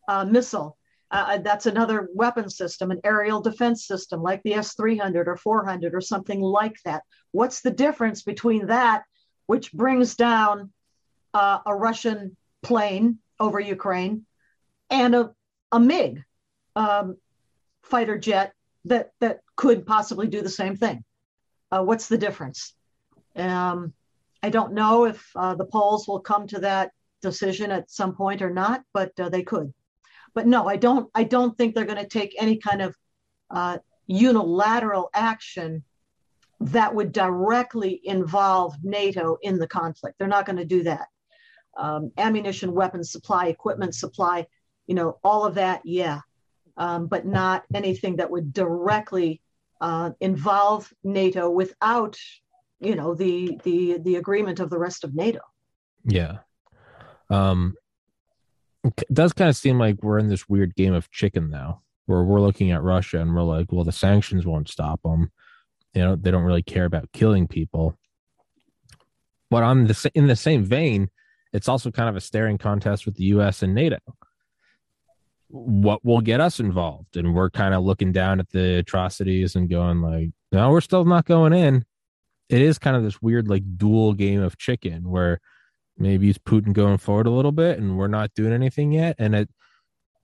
uh, 0.09 0.25
missile 0.25 0.77
uh, 1.12 1.25
uh, 1.29 1.38
that's 1.38 1.66
another 1.66 2.09
weapon 2.12 2.51
system, 2.51 2.90
an 2.90 3.01
aerial 3.05 3.40
defense 3.40 3.87
system 3.87 4.23
like 4.23 4.42
the 4.42 4.55
S 4.55 4.75
300 4.75 5.29
or 5.29 5.37
400 5.37 5.94
or 5.94 6.01
something 6.01 6.40
like 6.40 6.77
that. 6.85 7.03
What's 7.31 7.61
the 7.61 7.70
difference 7.70 8.23
between 8.23 8.66
that, 8.66 9.05
which 9.46 9.73
brings 9.73 10.16
down 10.16 10.73
uh, 11.33 11.61
a 11.64 11.75
Russian 11.77 12.37
plane 12.62 13.18
over 13.38 13.61
Ukraine, 13.61 14.27
and 14.90 15.14
a, 15.14 15.31
a 15.70 15.79
MiG 15.79 16.25
um, 16.75 17.16
fighter 17.90 18.18
jet 18.18 18.53
that, 18.87 19.11
that 19.20 19.40
could 19.57 19.87
possibly 19.87 20.26
do 20.26 20.42
the 20.42 20.48
same 20.48 20.76
thing? 20.76 21.05
Uh, 21.70 21.83
what's 21.83 22.09
the 22.09 22.18
difference? 22.18 22.74
Um, 23.37 23.92
I 24.42 24.50
don't 24.50 24.72
know 24.72 25.05
if 25.05 25.31
uh, 25.37 25.55
the 25.55 25.66
Poles 25.66 26.09
will 26.09 26.20
come 26.20 26.46
to 26.48 26.61
that 26.61 26.92
decision 27.20 27.70
at 27.70 27.90
some 27.90 28.14
point 28.14 28.42
or 28.42 28.50
not, 28.50 28.83
but 28.92 29.12
uh, 29.20 29.29
they 29.29 29.42
could 29.42 29.72
but 30.35 30.46
no, 30.46 30.68
I 30.68 30.76
don't. 30.76 31.11
I 31.14 31.24
don't 31.24 31.57
think 31.57 31.74
they're 31.74 31.85
going 31.85 32.03
to 32.03 32.09
take 32.09 32.35
any 32.38 32.57
kind 32.57 32.83
of 32.83 32.96
uh, 33.50 33.79
unilateral 34.07 35.11
action 35.14 35.83
that 36.61 36.94
would 36.94 37.12
directly 37.12 38.00
involve 38.05 38.74
NATO 38.83 39.38
in 39.42 39.59
the 39.59 39.66
conflict. 39.66 40.18
They're 40.18 40.29
not 40.29 40.46
going 40.46 40.59
to 40.59 40.64
do 40.64 40.83
that. 40.85 41.07
Um, 41.76 42.12
ammunition, 42.18 42.74
weapons 42.74 43.11
supply, 43.11 43.46
equipment 43.46 43.94
supply, 43.94 44.46
you 44.87 44.94
know, 44.94 45.18
all 45.24 45.44
of 45.44 45.55
that, 45.55 45.81
yeah, 45.85 46.20
um, 46.81 47.07
but 47.07 47.27
not 47.27 47.64
anything 47.75 48.16
that 48.16 48.31
would 48.31 48.55
directly 48.55 49.43
uh, 49.83 50.11
involve 50.19 50.93
NATO 51.05 51.51
without, 51.51 52.19
you 52.81 52.97
know, 52.97 53.14
the 53.14 53.61
the 53.64 53.99
the 53.99 54.16
agreement 54.16 54.61
of 54.61 54.71
the 54.71 54.79
rest 54.79 55.05
of 55.05 55.14
NATO. 55.14 55.40
Yeah. 56.05 56.38
Um, 57.29 57.75
it 58.83 59.12
does 59.12 59.35
kind 59.35 59.51
of 59.51 59.57
seem 59.57 59.79
like 59.79 60.03
we're 60.03 60.19
in 60.19 60.29
this 60.29 60.49
weird 60.49 60.75
game 60.75 60.95
of 60.95 61.11
chicken 61.11 61.51
now, 61.51 61.83
where 62.07 62.25
we're 62.25 62.40
looking 62.40 62.71
at 62.71 62.83
Russia 62.83 63.21
and 63.21 63.37
we're 63.37 63.43
like, 63.43 63.71
well, 63.71 63.85
the 63.85 63.93
sanctions 63.93 64.47
won't 64.47 64.71
stop 64.71 65.03
them. 65.03 65.31
You 65.93 66.01
know, 66.01 66.16
they 66.16 66.31
don't 66.31 66.45
really 66.45 66.62
care 66.62 66.87
about 66.87 67.12
killing 67.12 67.47
people. 67.47 67.99
But 69.51 69.64
on 69.64 69.85
the 69.85 70.11
in 70.14 70.29
the 70.29 70.37
same 70.37 70.64
vein, 70.64 71.11
it's 71.53 71.69
also 71.69 71.90
kind 71.90 72.09
of 72.09 72.16
a 72.16 72.23
staring 72.23 72.57
contest 72.57 73.05
with 73.05 73.16
the 73.16 73.25
U.S. 73.25 73.62
and 73.62 73.75
NATO. 73.75 73.99
What 75.53 76.05
will 76.05 76.21
get 76.21 76.41
us 76.41 76.61
involved? 76.61 77.17
And 77.17 77.35
we're 77.35 77.51
kind 77.51 77.75
of 77.75 77.83
looking 77.83 78.13
down 78.13 78.41
at 78.41 78.51
the 78.51 78.79
atrocities 78.79 79.57
and 79.57 79.69
going 79.69 80.01
like, 80.01 80.31
no, 80.53 80.71
we're 80.71 80.81
still 80.81 81.05
not 81.05 81.25
going 81.25 81.53
in. 81.53 81.85
It 82.49 82.63
is 82.63 82.79
kind 82.79 82.97
of 82.97 83.03
this 83.03 83.23
weird 83.23 83.49
like 83.49 83.63
dual 83.77 84.13
game 84.15 84.43
of 84.43 84.59
chicken 84.59 85.09
where 85.09 85.41
maybe 85.97 86.29
it's 86.29 86.39
Putin 86.39 86.73
going 86.73 86.99
forward 86.99 87.27
a 87.27 87.31
little 87.31 87.53
bit 87.53 87.79
and 87.79 87.97
we're 87.97 88.09
not 88.09 88.35
doing 88.35 88.53
anything 88.53 88.93
yet. 88.93 89.17
And 89.19 89.35
it 89.35 89.51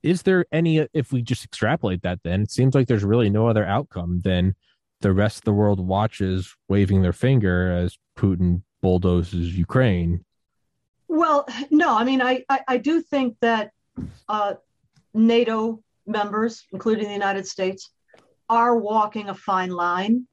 is 0.03 0.23
there 0.23 0.45
any 0.51 0.87
if 0.93 1.11
we 1.11 1.21
just 1.21 1.43
extrapolate 1.43 2.01
that 2.03 2.19
then 2.23 2.43
it 2.43 2.51
seems 2.51 2.75
like 2.75 2.87
there's 2.87 3.03
really 3.03 3.29
no 3.29 3.47
other 3.47 3.65
outcome 3.65 4.21
than 4.23 4.55
the 5.01 5.13
rest 5.13 5.39
of 5.39 5.43
the 5.43 5.53
world 5.53 5.79
watches 5.79 6.55
waving 6.67 7.01
their 7.01 7.13
finger 7.13 7.71
as 7.71 7.97
Putin 8.17 8.63
bulldozes 8.81 9.57
Ukraine. 9.57 10.23
Well, 11.07 11.47
no, 11.71 11.97
I 11.97 12.03
mean 12.03 12.21
I 12.21 12.43
I, 12.49 12.59
I 12.67 12.77
do 12.77 13.01
think 13.01 13.37
that 13.41 13.71
uh, 14.27 14.55
NATO 15.13 15.83
members, 16.05 16.63
including 16.71 17.05
the 17.07 17.13
United 17.13 17.47
States, 17.47 17.91
are 18.49 18.77
walking 18.77 19.29
a 19.29 19.35
fine 19.35 19.69
line 19.71 20.27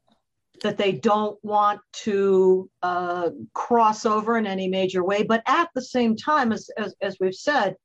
that 0.63 0.79
they 0.79 0.93
don't 0.93 1.39
want 1.43 1.81
to 1.93 2.71
uh, 2.83 3.31
cross 3.53 4.07
over 4.07 4.39
in 4.39 4.47
any 4.47 4.69
major 4.69 5.05
way. 5.05 5.23
But 5.23 5.43
at 5.47 5.69
the 5.75 5.83
same 5.83 6.17
time, 6.17 6.53
as, 6.53 6.71
as, 6.79 6.95
as 7.01 7.17
we've 7.21 7.35
said, 7.35 7.77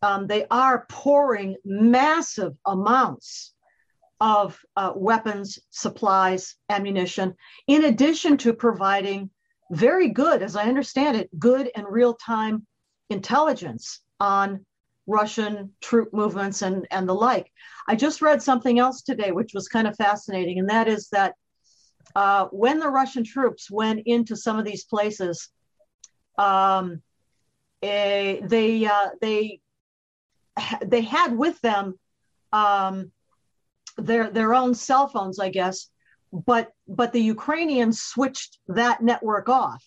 um, 0.00 0.26
they 0.26 0.46
are 0.50 0.86
pouring 0.88 1.56
massive 1.64 2.52
amounts 2.64 3.52
of 4.20 4.58
uh, 4.76 4.92
weapons, 4.94 5.58
supplies, 5.70 6.56
ammunition, 6.68 7.34
in 7.66 7.84
addition 7.84 8.36
to 8.38 8.52
providing 8.52 9.30
very 9.70 10.08
good, 10.08 10.42
as 10.42 10.56
I 10.56 10.64
understand 10.64 11.16
it, 11.16 11.36
good 11.38 11.70
and 11.74 11.86
real 11.88 12.14
time 12.14 12.66
intelligence 13.10 14.00
on 14.20 14.64
Russian 15.08 15.72
troop 15.80 16.12
movements 16.12 16.60
and, 16.62 16.86
and 16.90 17.08
the 17.08 17.14
like. 17.14 17.50
I 17.88 17.96
just 17.96 18.20
read 18.22 18.42
something 18.42 18.78
else 18.78 19.00
today, 19.00 19.32
which 19.32 19.54
was 19.54 19.66
kind 19.66 19.88
of 19.88 19.96
fascinating, 19.96 20.58
and 20.58 20.68
that 20.68 20.86
is 20.86 21.08
that 21.10 21.34
uh, 22.14 22.46
when 22.52 22.78
the 22.78 22.88
Russian 22.88 23.24
troops 23.24 23.70
went 23.70 24.02
into 24.04 24.36
some 24.36 24.58
of 24.58 24.66
these 24.66 24.84
places, 24.84 25.48
um, 26.36 27.02
they 27.80 28.86
uh, 28.86 29.08
they 29.20 29.60
they 30.84 31.00
had 31.00 31.36
with 31.36 31.60
them 31.62 31.98
um, 32.52 33.10
their 33.96 34.30
their 34.30 34.54
own 34.54 34.74
cell 34.74 35.08
phones, 35.08 35.38
I 35.40 35.48
guess, 35.48 35.88
but 36.32 36.72
but 36.86 37.12
the 37.12 37.22
Ukrainians 37.22 38.02
switched 38.02 38.58
that 38.68 39.02
network 39.02 39.48
off, 39.48 39.82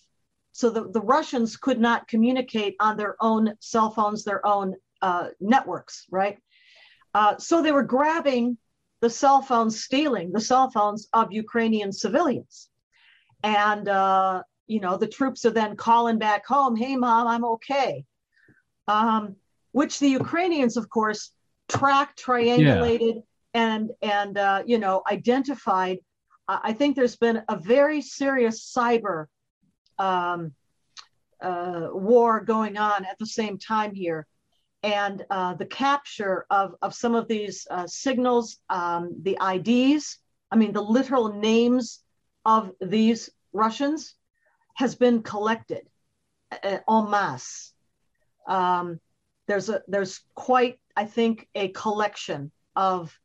so 0.52 0.68
the, 0.68 0.88
the 0.90 1.00
Russians 1.00 1.56
could 1.56 1.80
not 1.80 2.08
communicate 2.08 2.74
on 2.80 2.96
their 2.96 3.16
own 3.20 3.54
cell 3.60 3.90
phones, 3.90 4.24
their 4.24 4.44
own 4.44 4.74
uh, 5.02 5.28
networks, 5.40 6.06
right? 6.10 6.38
Uh, 7.14 7.36
so 7.36 7.62
they 7.62 7.72
were 7.72 7.82
grabbing 7.82 8.56
the 9.00 9.10
cell 9.10 9.42
phones, 9.42 9.82
stealing 9.82 10.32
the 10.32 10.40
cell 10.40 10.70
phones 10.70 11.08
of 11.12 11.32
Ukrainian 11.32 11.92
civilians. 11.92 12.70
And, 13.42 13.88
uh, 13.88 14.42
you 14.68 14.80
know, 14.80 14.96
the 14.96 15.08
troops 15.08 15.44
are 15.44 15.50
then 15.50 15.76
calling 15.76 16.18
back 16.18 16.46
home, 16.46 16.76
hey, 16.76 16.96
mom, 16.96 17.26
I'm 17.26 17.44
okay. 17.44 18.04
Um, 18.86 19.36
which 19.72 19.98
the 19.98 20.08
Ukrainians, 20.08 20.76
of 20.76 20.88
course, 20.88 21.32
tracked, 21.68 22.22
triangulated, 22.22 23.16
yeah. 23.16 23.20
and, 23.54 23.90
and 24.00 24.38
uh, 24.38 24.62
you 24.64 24.78
know, 24.78 25.02
identified. 25.10 25.98
I 26.48 26.72
think 26.72 26.96
there's 26.96 27.16
been 27.16 27.42
a 27.48 27.56
very 27.56 28.02
serious 28.02 28.72
cyber 28.76 29.26
um, 29.98 30.52
uh, 31.40 31.88
war 31.92 32.40
going 32.40 32.76
on 32.76 33.04
at 33.04 33.18
the 33.18 33.26
same 33.26 33.58
time 33.58 33.94
here. 33.94 34.26
And 34.82 35.24
uh, 35.30 35.54
the 35.54 35.66
capture 35.66 36.46
of, 36.50 36.74
of 36.82 36.94
some 36.94 37.14
of 37.14 37.28
these 37.28 37.66
uh, 37.70 37.86
signals, 37.86 38.58
um, 38.68 39.14
the 39.22 39.38
IDs, 39.40 40.18
I 40.50 40.56
mean, 40.56 40.72
the 40.72 40.82
literal 40.82 41.32
names 41.32 42.02
of 42.44 42.72
these 42.80 43.30
Russians 43.52 44.14
has 44.74 44.94
been 44.94 45.22
collected 45.22 45.88
uh, 46.50 46.78
en 46.88 47.10
masse. 47.10 47.72
Um, 48.48 49.00
there's 49.46 49.68
a 49.68 49.82
there's 49.88 50.20
quite 50.34 50.78
I 50.96 51.04
think 51.04 51.48
a 51.54 51.68
collection 51.68 52.50
of 52.74 53.16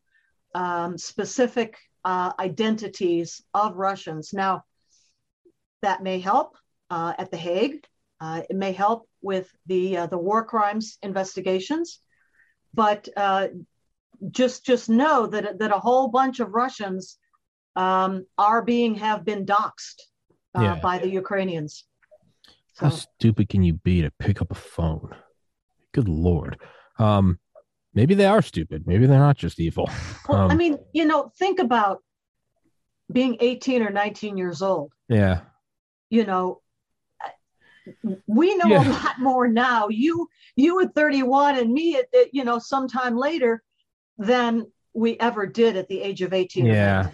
um, 0.53 0.97
specific 0.97 1.77
uh, 2.05 2.33
identities 2.39 3.41
of 3.53 3.75
Russians. 3.75 4.33
Now, 4.33 4.63
that 5.81 6.03
may 6.03 6.19
help 6.19 6.57
uh, 6.89 7.13
at 7.17 7.31
The 7.31 7.37
Hague. 7.37 7.85
Uh, 8.19 8.41
it 8.49 8.55
may 8.55 8.71
help 8.71 9.07
with 9.21 9.51
the 9.67 9.97
uh, 9.97 10.07
the 10.07 10.17
war 10.17 10.43
crimes 10.43 10.97
investigations, 11.03 11.99
but 12.73 13.07
uh, 13.15 13.47
just 14.31 14.65
just 14.65 14.89
know 14.89 15.27
that 15.27 15.59
that 15.59 15.71
a 15.71 15.79
whole 15.79 16.07
bunch 16.07 16.39
of 16.39 16.53
Russians 16.53 17.17
um, 17.75 18.25
are 18.37 18.61
being 18.61 18.95
have 18.95 19.23
been 19.23 19.45
doxxed 19.45 20.01
uh, 20.57 20.61
yeah. 20.61 20.79
by 20.81 20.97
the 20.97 21.09
Ukrainians. 21.09 21.85
So. 22.73 22.85
How 22.85 22.91
stupid 22.91 23.49
can 23.49 23.63
you 23.63 23.73
be 23.73 24.01
to 24.01 24.11
pick 24.19 24.41
up 24.41 24.51
a 24.51 24.55
phone? 24.55 25.15
Good 25.93 26.07
lord. 26.07 26.59
Um, 26.99 27.39
maybe 27.93 28.13
they 28.13 28.25
are 28.25 28.41
stupid. 28.41 28.85
Maybe 28.85 29.05
they're 29.05 29.19
not 29.19 29.37
just 29.37 29.59
evil. 29.59 29.89
Well, 30.27 30.41
um, 30.41 30.51
I 30.51 30.55
mean, 30.55 30.77
you 30.91 31.05
know, 31.05 31.31
think 31.39 31.59
about 31.59 32.03
being 33.09 33.37
18 33.39 33.81
or 33.81 33.89
19 33.89 34.35
years 34.35 34.61
old. 34.61 34.91
Yeah. 35.07 35.41
You 36.09 36.25
know, 36.25 36.59
we 38.27 38.55
know 38.55 38.67
yeah. 38.67 38.87
a 38.87 38.89
lot 38.89 39.19
more 39.19 39.47
now. 39.47 39.87
You 39.89 40.27
you 40.55 40.81
at 40.81 40.93
31 40.95 41.57
and 41.57 41.71
me 41.71 41.95
at, 41.95 42.05
at, 42.13 42.33
you 42.33 42.43
know 42.43 42.59
sometime 42.59 43.17
later 43.17 43.63
than 44.17 44.67
we 44.93 45.17
ever 45.19 45.45
did 45.45 45.77
at 45.77 45.87
the 45.87 46.01
age 46.01 46.21
of 46.21 46.33
18. 46.33 46.65
Yeah. 46.65 47.09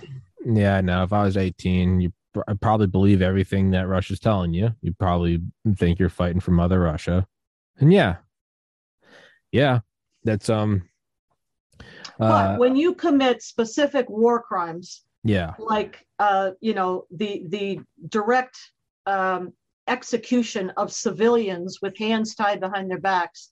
Yeah, 0.45 0.81
no. 0.81 1.03
If 1.03 1.13
I 1.13 1.23
was 1.23 1.37
18, 1.37 2.01
you 2.01 2.13
I 2.47 2.53
probably 2.53 2.87
believe 2.87 3.21
everything 3.21 3.71
that 3.71 3.87
Russia's 3.87 4.19
telling 4.19 4.53
you. 4.53 4.73
You 4.81 4.93
probably 4.93 5.41
think 5.75 5.99
you're 5.99 6.09
fighting 6.09 6.39
for 6.39 6.51
Mother 6.51 6.79
Russia. 6.79 7.27
And 7.79 7.93
yeah. 7.93 8.17
Yeah. 9.51 9.79
That's 10.23 10.49
um 10.49 10.83
uh, 12.19 12.53
but 12.53 12.59
when 12.59 12.75
you 12.75 12.93
commit 12.93 13.41
specific 13.41 14.09
war 14.09 14.41
crimes, 14.41 15.03
yeah, 15.23 15.53
like 15.57 16.05
uh, 16.19 16.51
you 16.61 16.73
know, 16.73 17.05
the 17.11 17.43
the 17.47 17.79
direct 18.07 18.57
um, 19.05 19.53
execution 19.87 20.71
of 20.77 20.91
civilians 20.91 21.79
with 21.81 21.97
hands 21.97 22.35
tied 22.35 22.59
behind 22.59 22.89
their 22.89 22.99
backs, 22.99 23.51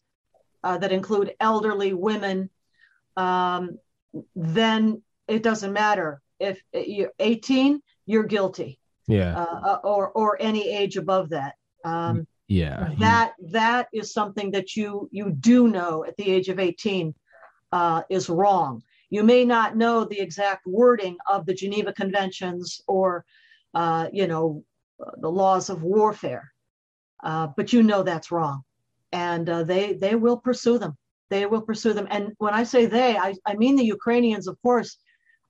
uh, 0.64 0.78
that 0.78 0.92
include 0.92 1.34
elderly 1.40 1.94
women, 1.94 2.50
um, 3.18 3.78
then 4.36 5.02
it 5.28 5.44
doesn't 5.44 5.74
matter 5.74 6.22
if 6.40 6.62
you're 6.74 7.12
18, 7.20 7.82
you're 8.06 8.24
guilty. 8.24 8.80
Yeah. 9.08 9.36
Uh, 9.36 9.80
or 9.84 10.10
or 10.12 10.42
any 10.42 10.70
age 10.70 10.96
above 10.96 11.30
that. 11.30 11.56
Um, 11.84 12.28
yeah. 12.48 12.94
That 13.00 13.34
that 13.52 13.88
is 13.92 14.14
something 14.14 14.52
that 14.52 14.76
you 14.76 15.10
you 15.12 15.32
do 15.32 15.68
know 15.68 16.06
at 16.06 16.16
the 16.18 16.30
age 16.30 16.50
of 16.50 16.60
18 16.60 17.14
uh, 17.72 18.04
is 18.10 18.30
wrong. 18.30 18.84
You 19.10 19.24
may 19.24 19.44
not 19.44 19.76
know 19.76 20.06
the 20.06 20.20
exact 20.20 20.66
wording 20.66 21.18
of 21.28 21.46
the 21.46 21.54
Geneva 21.54 21.92
Conventions 21.94 22.82
or, 22.88 23.26
uh, 23.74 24.08
you 24.14 24.28
know, 24.28 24.64
the 25.18 25.32
laws 25.32 25.70
of 25.70 25.84
warfare, 25.84 26.52
uh, 27.24 27.48
but 27.58 27.74
you 27.74 27.82
know 27.84 28.04
that's 28.04 28.32
wrong, 28.32 28.64
and 29.12 29.50
uh, 29.50 29.64
they 29.64 29.94
they 29.94 30.16
will 30.16 30.38
pursue 30.38 30.78
them. 30.78 30.98
They 31.30 31.46
will 31.46 31.62
pursue 31.62 31.94
them. 31.94 32.08
And 32.10 32.34
when 32.38 32.54
I 32.54 32.64
say 32.64 32.86
they, 32.86 33.18
I, 33.18 33.36
I 33.46 33.56
mean 33.56 33.76
the 33.76 33.86
Ukrainians, 33.86 34.48
of 34.48 34.58
course. 34.62 34.98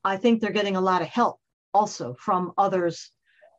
I 0.04 0.18
think 0.18 0.42
they're 0.42 0.52
getting 0.52 0.78
a 0.78 0.82
lot 0.82 1.04
of 1.04 1.10
help 1.10 1.40
also 1.74 2.16
from 2.20 2.54
others 2.58 3.12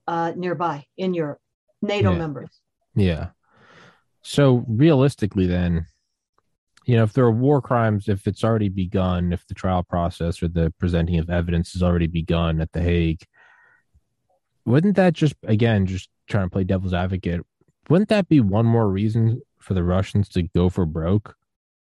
uh, 0.09 0.33
nearby 0.37 0.85
in 0.97 1.15
Europe, 1.15 1.39
NATO 1.81 2.11
yeah. 2.11 2.19
members. 2.19 2.51
Yeah. 2.97 3.29
So 4.23 4.65
realistically, 4.69 5.47
then, 5.47 5.87
you 6.85 6.97
know, 6.97 7.05
if 7.05 7.13
there 7.13 7.25
are 7.25 7.31
war 7.31 7.63
crimes, 7.63 8.09
if 8.09 8.27
it's 8.27 8.43
already 8.43 8.69
begun, 8.69 9.33
if 9.33 9.47
the 9.47 9.55
trial 9.55 9.85
process 9.85 10.43
or 10.43 10.49
the 10.49 10.73
presenting 10.81 11.19
of 11.21 11.31
evidence 11.31 11.73
has 11.75 11.83
already 11.83 12.09
begun 12.09 12.61
at 12.61 12.73
The 12.73 12.83
Hague, 12.83 13.23
wouldn't 14.65 14.97
that 14.97 15.13
just, 15.15 15.35
again, 15.45 15.87
just 15.87 16.09
trying 16.29 16.47
to 16.47 16.51
play 16.51 16.65
devil's 16.65 16.95
advocate, 16.95 17.41
wouldn't 17.89 18.09
that 18.11 18.29
be 18.29 18.41
one 18.41 18.67
more 18.67 18.89
reason 18.89 19.43
for 19.59 19.75
the 19.75 19.85
Russians 19.85 20.29
to 20.31 20.43
go 20.43 20.69
for 20.69 20.87
broke? 20.87 21.35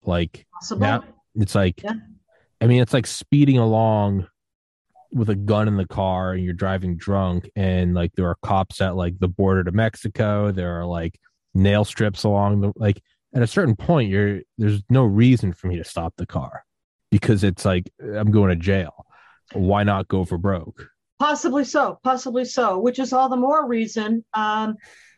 Like, 0.04 0.46
Possible. 0.54 0.80
now 0.80 1.04
it's 1.34 1.54
like, 1.54 1.82
yeah. 1.82 1.94
I 2.60 2.66
mean, 2.66 2.80
it's 2.82 2.92
like 2.92 3.06
speeding 3.06 3.58
along 3.58 4.26
with 5.12 5.28
a 5.28 5.34
gun 5.34 5.68
in 5.68 5.76
the 5.76 5.86
car 5.86 6.32
and 6.32 6.42
you're 6.42 6.54
driving 6.54 6.96
drunk 6.96 7.50
and 7.54 7.94
like 7.94 8.12
there 8.14 8.26
are 8.26 8.36
cops 8.42 8.80
at 8.80 8.96
like 8.96 9.18
the 9.18 9.28
border 9.28 9.62
to 9.62 9.70
Mexico 9.70 10.50
there 10.50 10.80
are 10.80 10.86
like 10.86 11.18
nail 11.54 11.84
strips 11.84 12.24
along 12.24 12.60
the 12.60 12.72
like 12.76 13.02
at 13.34 13.42
a 13.42 13.46
certain 13.46 13.76
point 13.76 14.10
you're 14.10 14.40
there's 14.56 14.82
no 14.88 15.04
reason 15.04 15.52
for 15.52 15.66
me 15.66 15.76
to 15.76 15.84
stop 15.84 16.14
the 16.16 16.26
car 16.26 16.64
because 17.10 17.44
it's 17.44 17.64
like 17.64 17.92
I'm 18.00 18.30
going 18.30 18.48
to 18.50 18.56
jail 18.56 19.06
why 19.52 19.82
not 19.82 20.08
go 20.08 20.24
for 20.24 20.38
broke 20.38 20.88
possibly 21.26 21.64
so 21.64 21.84
possibly 22.02 22.44
so 22.44 22.66
which 22.86 22.98
is 22.98 23.12
all 23.12 23.28
the 23.28 23.44
more 23.48 23.62
reason 23.68 24.24
um 24.34 24.70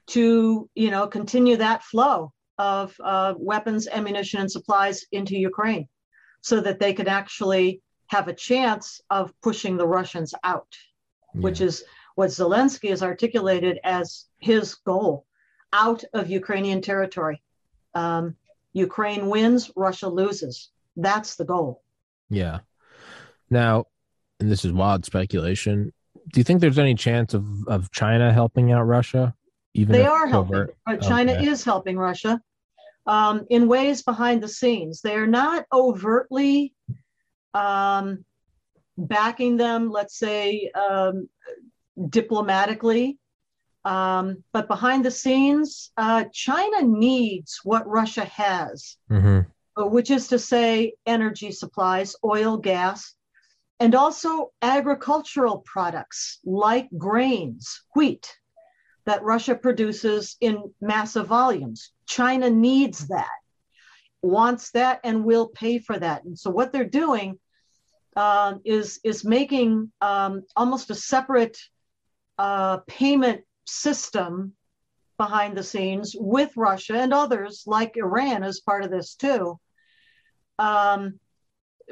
to 0.07 0.69
you 0.75 0.90
know 0.90 1.07
continue 1.07 1.57
that 1.57 1.83
flow 1.83 2.31
of 2.59 2.95
uh, 3.03 3.35
weapons 3.38 3.88
ammunition 3.90 4.40
and 4.40 4.51
supplies 4.51 5.05
into 5.12 5.37
Ukraine 5.37 5.88
so 6.40 6.61
that 6.61 6.79
they 6.79 6.93
could 6.93 7.09
actually 7.09 7.83
have 8.09 8.29
a 8.29 8.35
chance 8.35 9.01
of 9.11 9.33
pushing 9.43 9.77
the 9.77 9.87
Russians 9.87 10.35
out, 10.45 10.73
yeah. 11.35 11.40
which 11.40 11.61
is 11.61 11.85
what 12.14 12.31
Zelensky 12.31 12.90
has 12.90 13.03
articulated 13.03 13.81
as 13.83 14.27
his 14.38 14.75
goal 14.75 15.27
out 15.73 16.05
of 16.12 16.31
Ukrainian 16.31 16.81
territory. 16.81 17.43
Um, 17.95 18.37
Ukraine 18.73 19.29
wins, 19.29 19.71
Russia 19.75 20.09
loses. 20.09 20.71
That's 20.97 21.35
the 21.37 21.45
goal. 21.45 21.83
Yeah. 22.29 22.61
Now, 23.51 23.87
and 24.40 24.51
this 24.51 24.64
is 24.64 24.73
wild 24.73 25.05
speculation. 25.05 25.92
Do 26.33 26.40
you 26.40 26.44
think 26.44 26.61
there's 26.61 26.79
any 26.79 26.94
chance 26.94 27.35
of, 27.35 27.47
of 27.68 27.90
China 27.90 28.33
helping 28.33 28.73
out 28.73 28.83
Russia? 28.83 29.35
Even 29.75 29.92
they 29.92 30.07
are 30.07 30.27
helping. 30.27 30.66
China 31.03 31.33
okay. 31.33 31.47
is 31.47 31.64
helping 31.64 31.99
Russia 31.99 32.40
um, 33.07 33.47
in 33.51 33.68
ways 33.68 34.03
behind 34.03 34.42
the 34.42 34.49
scenes. 34.49 35.01
They 35.01 35.14
are 35.14 35.27
not 35.27 35.66
overtly 35.73 36.73
um, 37.53 38.25
backing 38.97 39.57
them, 39.57 39.90
let's 39.90 40.18
say, 40.18 40.70
um, 40.75 41.29
diplomatically. 42.09 43.18
Um, 43.85 44.42
but 44.53 44.68
behind 44.68 45.05
the 45.05 45.11
scenes, 45.11 45.90
uh, 45.97 46.25
China 46.33 46.83
needs 46.83 47.61
what 47.64 47.87
Russia 47.87 48.25
has, 48.25 48.97
mm-hmm. 49.11 49.40
Uh, 49.77 49.87
which 49.87 50.11
is 50.11 50.29
to 50.29 50.38
say, 50.38 50.94
energy 51.05 51.51
supplies, 51.51 52.14
oil, 52.25 52.57
gas, 52.57 53.14
and 53.85 53.94
also 53.94 54.51
agricultural 54.62 55.59
products 55.59 56.38
like 56.42 56.88
grains, 56.97 57.83
wheat, 57.94 58.35
that 59.05 59.23
Russia 59.23 59.55
produces 59.55 60.38
in 60.40 60.73
massive 60.81 61.27
volumes. 61.27 61.92
China 62.07 62.49
needs 62.49 63.09
that, 63.09 63.29
wants 64.23 64.70
that, 64.70 65.01
and 65.05 65.23
will 65.23 65.49
pay 65.49 65.79
for 65.79 65.99
that. 65.99 66.25
And 66.25 66.38
so, 66.38 66.49
what 66.51 66.73
they're 66.73 66.88
doing 66.88 67.38
uh, 68.16 68.55
is 68.64 69.01
is 69.05 69.23
making 69.23 69.92
um, 70.01 70.44
almost 70.57 70.88
a 70.88 70.94
separate 70.94 71.59
uh, 72.38 72.79
payment 72.87 73.42
system 73.66 74.55
behind 75.18 75.59
the 75.59 75.62
scenes 75.62 76.16
with 76.18 76.57
Russia 76.57 76.94
and 76.94 77.12
others 77.12 77.64
like 77.66 77.99
Iran 77.99 78.45
as 78.45 78.61
part 78.61 78.82
of 78.82 78.91
this 78.91 79.14
too 79.14 79.61
um, 80.59 81.20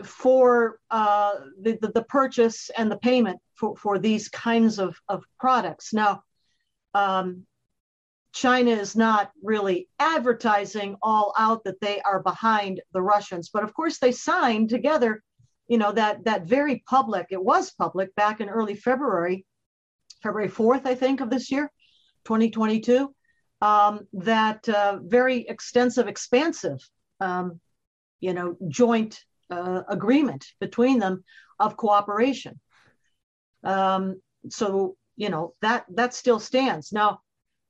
for 0.04 0.78
uh, 0.90 1.34
the, 1.60 1.78
the, 1.80 1.88
the, 1.88 2.04
purchase 2.04 2.70
and 2.76 2.90
the 2.90 2.96
payment 2.96 3.38
for, 3.54 3.76
for 3.76 3.98
these 3.98 4.28
kinds 4.28 4.78
of, 4.78 4.98
of 5.08 5.24
products. 5.38 5.92
Now, 5.92 6.22
um, 6.94 7.46
China 8.32 8.70
is 8.70 8.96
not 8.96 9.30
really 9.42 9.88
advertising 9.98 10.96
all 11.02 11.34
out 11.38 11.64
that 11.64 11.80
they 11.80 12.00
are 12.00 12.22
behind 12.22 12.80
the 12.92 13.02
Russians, 13.02 13.50
but 13.52 13.62
of 13.62 13.74
course 13.74 13.98
they 13.98 14.12
signed 14.12 14.70
together 14.70 15.22
you 15.72 15.78
know 15.78 15.92
that 15.92 16.24
that 16.24 16.44
very 16.46 16.82
public 16.86 17.28
it 17.30 17.42
was 17.42 17.70
public 17.72 18.14
back 18.14 18.40
in 18.42 18.48
early 18.50 18.74
february 18.74 19.46
february 20.22 20.50
4th 20.50 20.84
i 20.84 20.94
think 20.94 21.20
of 21.20 21.30
this 21.30 21.50
year 21.50 21.70
2022 22.24 23.14
um, 23.62 24.06
that 24.12 24.68
uh, 24.68 24.98
very 25.02 25.46
extensive 25.48 26.08
expansive 26.08 26.78
um, 27.20 27.60
you 28.20 28.34
know 28.34 28.56
joint 28.68 29.24
uh, 29.52 29.82
agreement 29.88 30.44
between 30.60 30.98
them 30.98 31.22
of 31.58 31.76
cooperation 31.76 32.58
um, 33.64 34.20
so 34.48 34.96
you 35.16 35.28
know 35.28 35.54
that 35.60 35.84
that 35.88 36.14
still 36.14 36.40
stands 36.40 36.92
now 36.92 37.20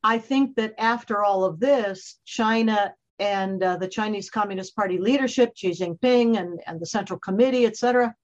I 0.03 0.19
think 0.19 0.57
that 0.57 0.75
after 0.79 1.23
all 1.23 1.45
of 1.45 1.61
this, 1.61 2.19
China 2.25 2.95
and 3.19 3.63
uh, 3.63 3.77
the 3.77 3.89
Chinese 3.89 4.31
Communist 4.31 4.75
Party 4.75 4.99
leadership, 4.99 5.53
Xi 5.55 5.71
Jinping 5.71 6.39
and, 6.39 6.61
and 6.67 6.81
the 6.81 6.87
Central 6.87 7.19
Committee, 7.21 7.67
et 7.67 7.77
cetera, 7.77 8.15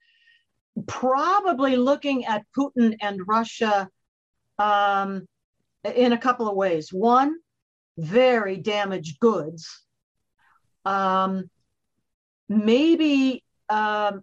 probably 0.86 1.76
looking 1.76 2.24
at 2.24 2.44
Putin 2.56 2.96
and 3.00 3.20
Russia 3.26 3.88
um, 4.58 5.26
in 5.84 6.12
a 6.12 6.18
couple 6.18 6.48
of 6.48 6.56
ways. 6.56 6.92
One, 6.92 7.36
very 7.96 8.56
damaged 8.56 9.20
goods. 9.20 9.84
Um, 10.84 11.48
maybe 12.48 13.44
um, 13.68 14.22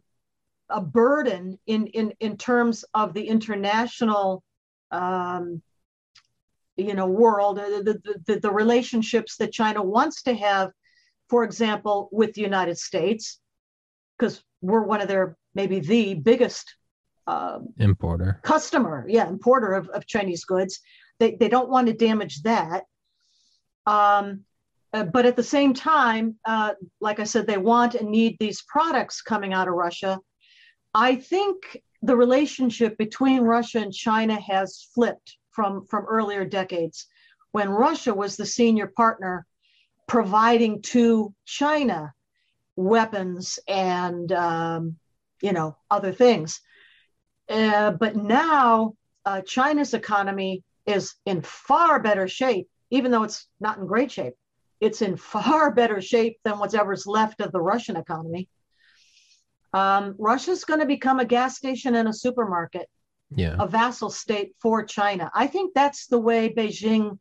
a 0.69 0.81
burden 0.81 1.59
in, 1.67 1.87
in, 1.87 2.13
in 2.19 2.37
terms 2.37 2.83
of 2.93 3.13
the 3.13 3.27
international 3.27 4.43
um, 4.91 5.61
you 6.77 6.93
know 6.93 7.07
world 7.07 7.57
uh, 7.57 7.81
the, 7.83 8.19
the, 8.25 8.39
the, 8.39 8.51
relationships 8.51 9.37
that 9.37 9.51
china 9.51 9.81
wants 9.81 10.23
to 10.23 10.33
have 10.33 10.71
for 11.29 11.43
example 11.43 12.09
with 12.11 12.33
the 12.33 12.41
united 12.41 12.77
states 12.77 13.39
because 14.17 14.43
we're 14.61 14.83
one 14.83 15.01
of 15.01 15.07
their 15.07 15.37
maybe 15.53 15.79
the 15.79 16.15
biggest 16.15 16.75
uh, 17.27 17.59
importer. 17.79 18.39
customer 18.43 19.05
yeah 19.07 19.27
importer 19.27 19.73
of, 19.73 19.87
of 19.89 20.05
chinese 20.05 20.43
goods. 20.43 20.81
They, 21.19 21.35
they 21.35 21.47
don't 21.47 21.69
want 21.69 21.87
to 21.87 21.93
damage 21.93 22.41
that. 22.43 22.83
Um, 23.85 24.41
uh, 24.95 25.03
but 25.03 25.25
at 25.25 25.35
the 25.35 25.43
same 25.43 25.73
time 25.73 26.35
uh, 26.45 26.73
like 27.01 27.19
i 27.19 27.23
said 27.23 27.45
they 27.45 27.57
want 27.57 27.95
and 27.95 28.09
need 28.09 28.35
these 28.39 28.63
products 28.63 29.21
coming 29.21 29.53
out 29.53 29.67
of 29.67 29.73
russia 29.73 30.19
i 30.93 31.15
think 31.15 31.57
the 32.01 32.15
relationship 32.15 32.97
between 32.97 33.41
russia 33.41 33.79
and 33.79 33.93
china 33.93 34.39
has 34.39 34.87
flipped 34.93 35.37
from, 35.51 35.85
from 35.85 36.05
earlier 36.05 36.45
decades 36.45 37.07
when 37.55 37.69
Russia 37.69 38.13
was 38.13 38.35
the 38.35 38.45
senior 38.45 38.85
partner 38.85 39.45
providing 40.07 40.81
to 40.81 41.33
China 41.45 42.13
weapons 42.75 43.59
and 43.65 44.29
um, 44.33 44.97
you 45.41 45.53
know 45.53 45.77
other 45.89 46.11
things. 46.11 46.59
Uh, 47.47 47.91
but 47.91 48.17
now 48.17 48.95
uh, 49.23 49.39
China's 49.39 49.93
economy 49.93 50.63
is 50.85 51.15
in 51.25 51.41
far 51.43 52.01
better 52.01 52.27
shape, 52.27 52.67
even 52.89 53.09
though 53.09 53.23
it's 53.23 53.47
not 53.61 53.77
in 53.77 53.87
great 53.87 54.11
shape. 54.11 54.33
It's 54.86 55.01
in 55.01 55.17
far 55.17 55.71
better 55.71 56.01
shape 56.01 56.38
than 56.43 56.59
whatever's 56.59 57.05
left 57.05 57.41
of 57.41 57.51
the 57.51 57.61
Russian 57.61 57.97
economy. 57.97 58.47
Um, 59.73 60.15
Russia's 60.17 60.63
going 60.63 60.79
to 60.79 60.86
become 60.86 61.19
a 61.19 61.25
gas 61.25 61.57
station 61.57 61.95
and 61.95 62.07
a 62.07 62.13
supermarket 62.13 62.88
yeah. 63.33 63.55
a 63.59 63.67
vassal 63.67 64.09
state 64.09 64.55
for 64.61 64.83
China. 64.83 65.31
I 65.33 65.47
think 65.47 65.73
that's 65.73 66.07
the 66.07 66.19
way 66.19 66.53
Beijing 66.53 67.17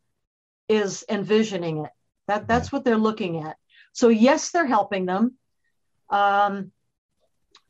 is 0.69 1.05
envisioning 1.09 1.85
it. 1.85 1.91
That 2.27 2.49
that's 2.49 2.73
what 2.73 2.85
they're 2.85 2.97
looking 2.97 3.43
at. 3.43 3.57
So 3.93 4.09
yes, 4.09 4.51
they're 4.51 4.67
helping 4.67 5.07
them 5.07 5.35
um, 6.11 6.73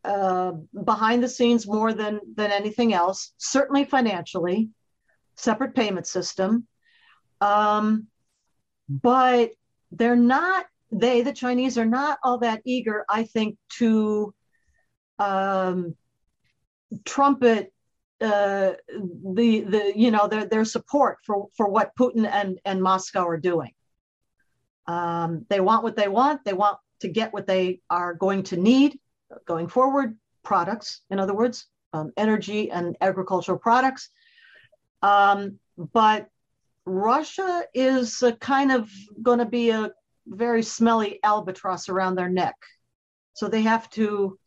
uh, 0.05 0.53
behind 0.85 1.23
the 1.23 1.29
scenes 1.29 1.67
more 1.67 1.93
than 1.93 2.21
than 2.35 2.53
anything 2.53 2.93
else. 2.93 3.33
Certainly 3.39 3.87
financially, 3.87 4.71
separate 5.37 5.75
payment 5.75 6.07
system, 6.07 6.67
um, 7.41 8.07
but 8.89 9.51
they're 9.97 10.17
not. 10.17 10.67
They 10.91 11.23
the 11.23 11.33
Chinese 11.33 11.79
are 11.79 11.87
not 11.87 12.19
all 12.23 12.39
that 12.39 12.63
eager, 12.65 13.05
I 13.09 13.25
think, 13.25 13.57
to 13.79 14.35
um, 15.19 15.97
trumpet 17.05 17.73
uh, 18.21 18.73
the 18.89 19.61
the 19.61 19.93
you 19.97 20.11
know 20.11 20.29
their 20.29 20.47
their 20.47 20.65
support 20.65 21.19
for 21.25 21.49
for 21.57 21.69
what 21.69 21.93
Putin 21.99 22.29
and 22.31 22.59
and 22.65 22.83
Moscow 22.83 23.27
are 23.27 23.37
doing. 23.37 23.73
Um, 24.87 25.47
they 25.49 25.61
want 25.61 25.83
what 25.83 25.97
they 25.97 26.09
want. 26.09 26.45
They 26.45 26.53
want 26.53 26.79
to 27.01 27.09
get 27.09 27.33
what 27.33 27.47
they 27.47 27.81
are 27.91 28.15
going 28.15 28.45
to 28.45 28.57
need 28.57 28.99
going 29.47 29.69
forward. 29.69 30.17
Products, 30.43 31.01
in 31.11 31.19
other 31.19 31.35
words, 31.35 31.67
um, 31.95 32.13
energy 32.17 32.71
and 32.71 32.97
agricultural 33.01 33.59
products. 33.59 34.11
Um, 35.01 35.59
but 35.77 36.29
Russia 36.87 37.65
is 37.75 38.23
kind 38.41 38.73
of 38.73 38.91
going 39.23 39.39
to 39.39 39.47
be 39.47 39.71
a 39.71 39.91
very 40.27 40.63
smelly 40.63 41.19
albatross 41.23 41.89
around 41.89 42.15
their 42.15 42.29
neck. 42.29 42.57
So 43.35 43.49
they 43.49 43.63
have 43.63 43.89
to 43.91 44.39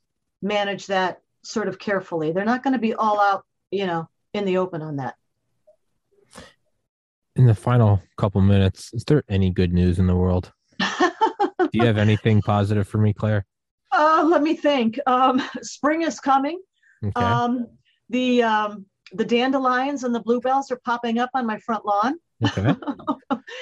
manage 0.42 0.88
that 0.88 1.22
sort 1.44 1.68
of 1.68 1.80
carefully. 1.80 2.32
They're 2.32 2.46
not 2.46 2.64
going 2.64 2.74
to 2.74 2.80
be 2.80 2.94
all 2.94 3.20
out 3.20 3.44
you 3.72 3.86
know, 3.86 4.08
in 4.34 4.46
the 4.46 4.58
open 4.58 4.82
on 4.82 4.98
that. 4.98 5.16
In 7.36 7.46
the 7.46 7.56
final 7.56 8.02
couple 8.18 8.42
minutes, 8.42 8.92
is 8.94 9.04
there 9.04 9.24
any 9.30 9.52
good 9.52 9.74
news 9.74 10.00
in 10.00 10.08
the 10.08 10.16
world? 10.16 10.52
Do 10.80 11.70
you 11.74 11.86
have 11.86 11.98
anything 11.98 12.42
positive 12.42 12.88
for 12.88 12.98
me, 12.98 13.14
Clare? 13.14 13.46
Uh, 13.92 14.26
let 14.28 14.42
me 14.42 14.56
think. 14.56 15.00
Um, 15.06 15.42
spring 15.62 16.02
is 16.02 16.20
coming. 16.20 16.60
Okay. 17.04 17.24
Um, 17.24 17.68
the 18.10 18.42
um, 18.44 18.86
the 19.14 19.26
dandelions 19.26 20.04
and 20.04 20.16
the 20.16 20.20
bluebells 20.20 20.72
are 20.72 20.80
popping 20.84 21.20
up 21.20 21.30
on 21.36 21.46
my 21.46 21.60
front 21.60 21.86
lawn. 21.86 22.16
Okay, 22.46 22.76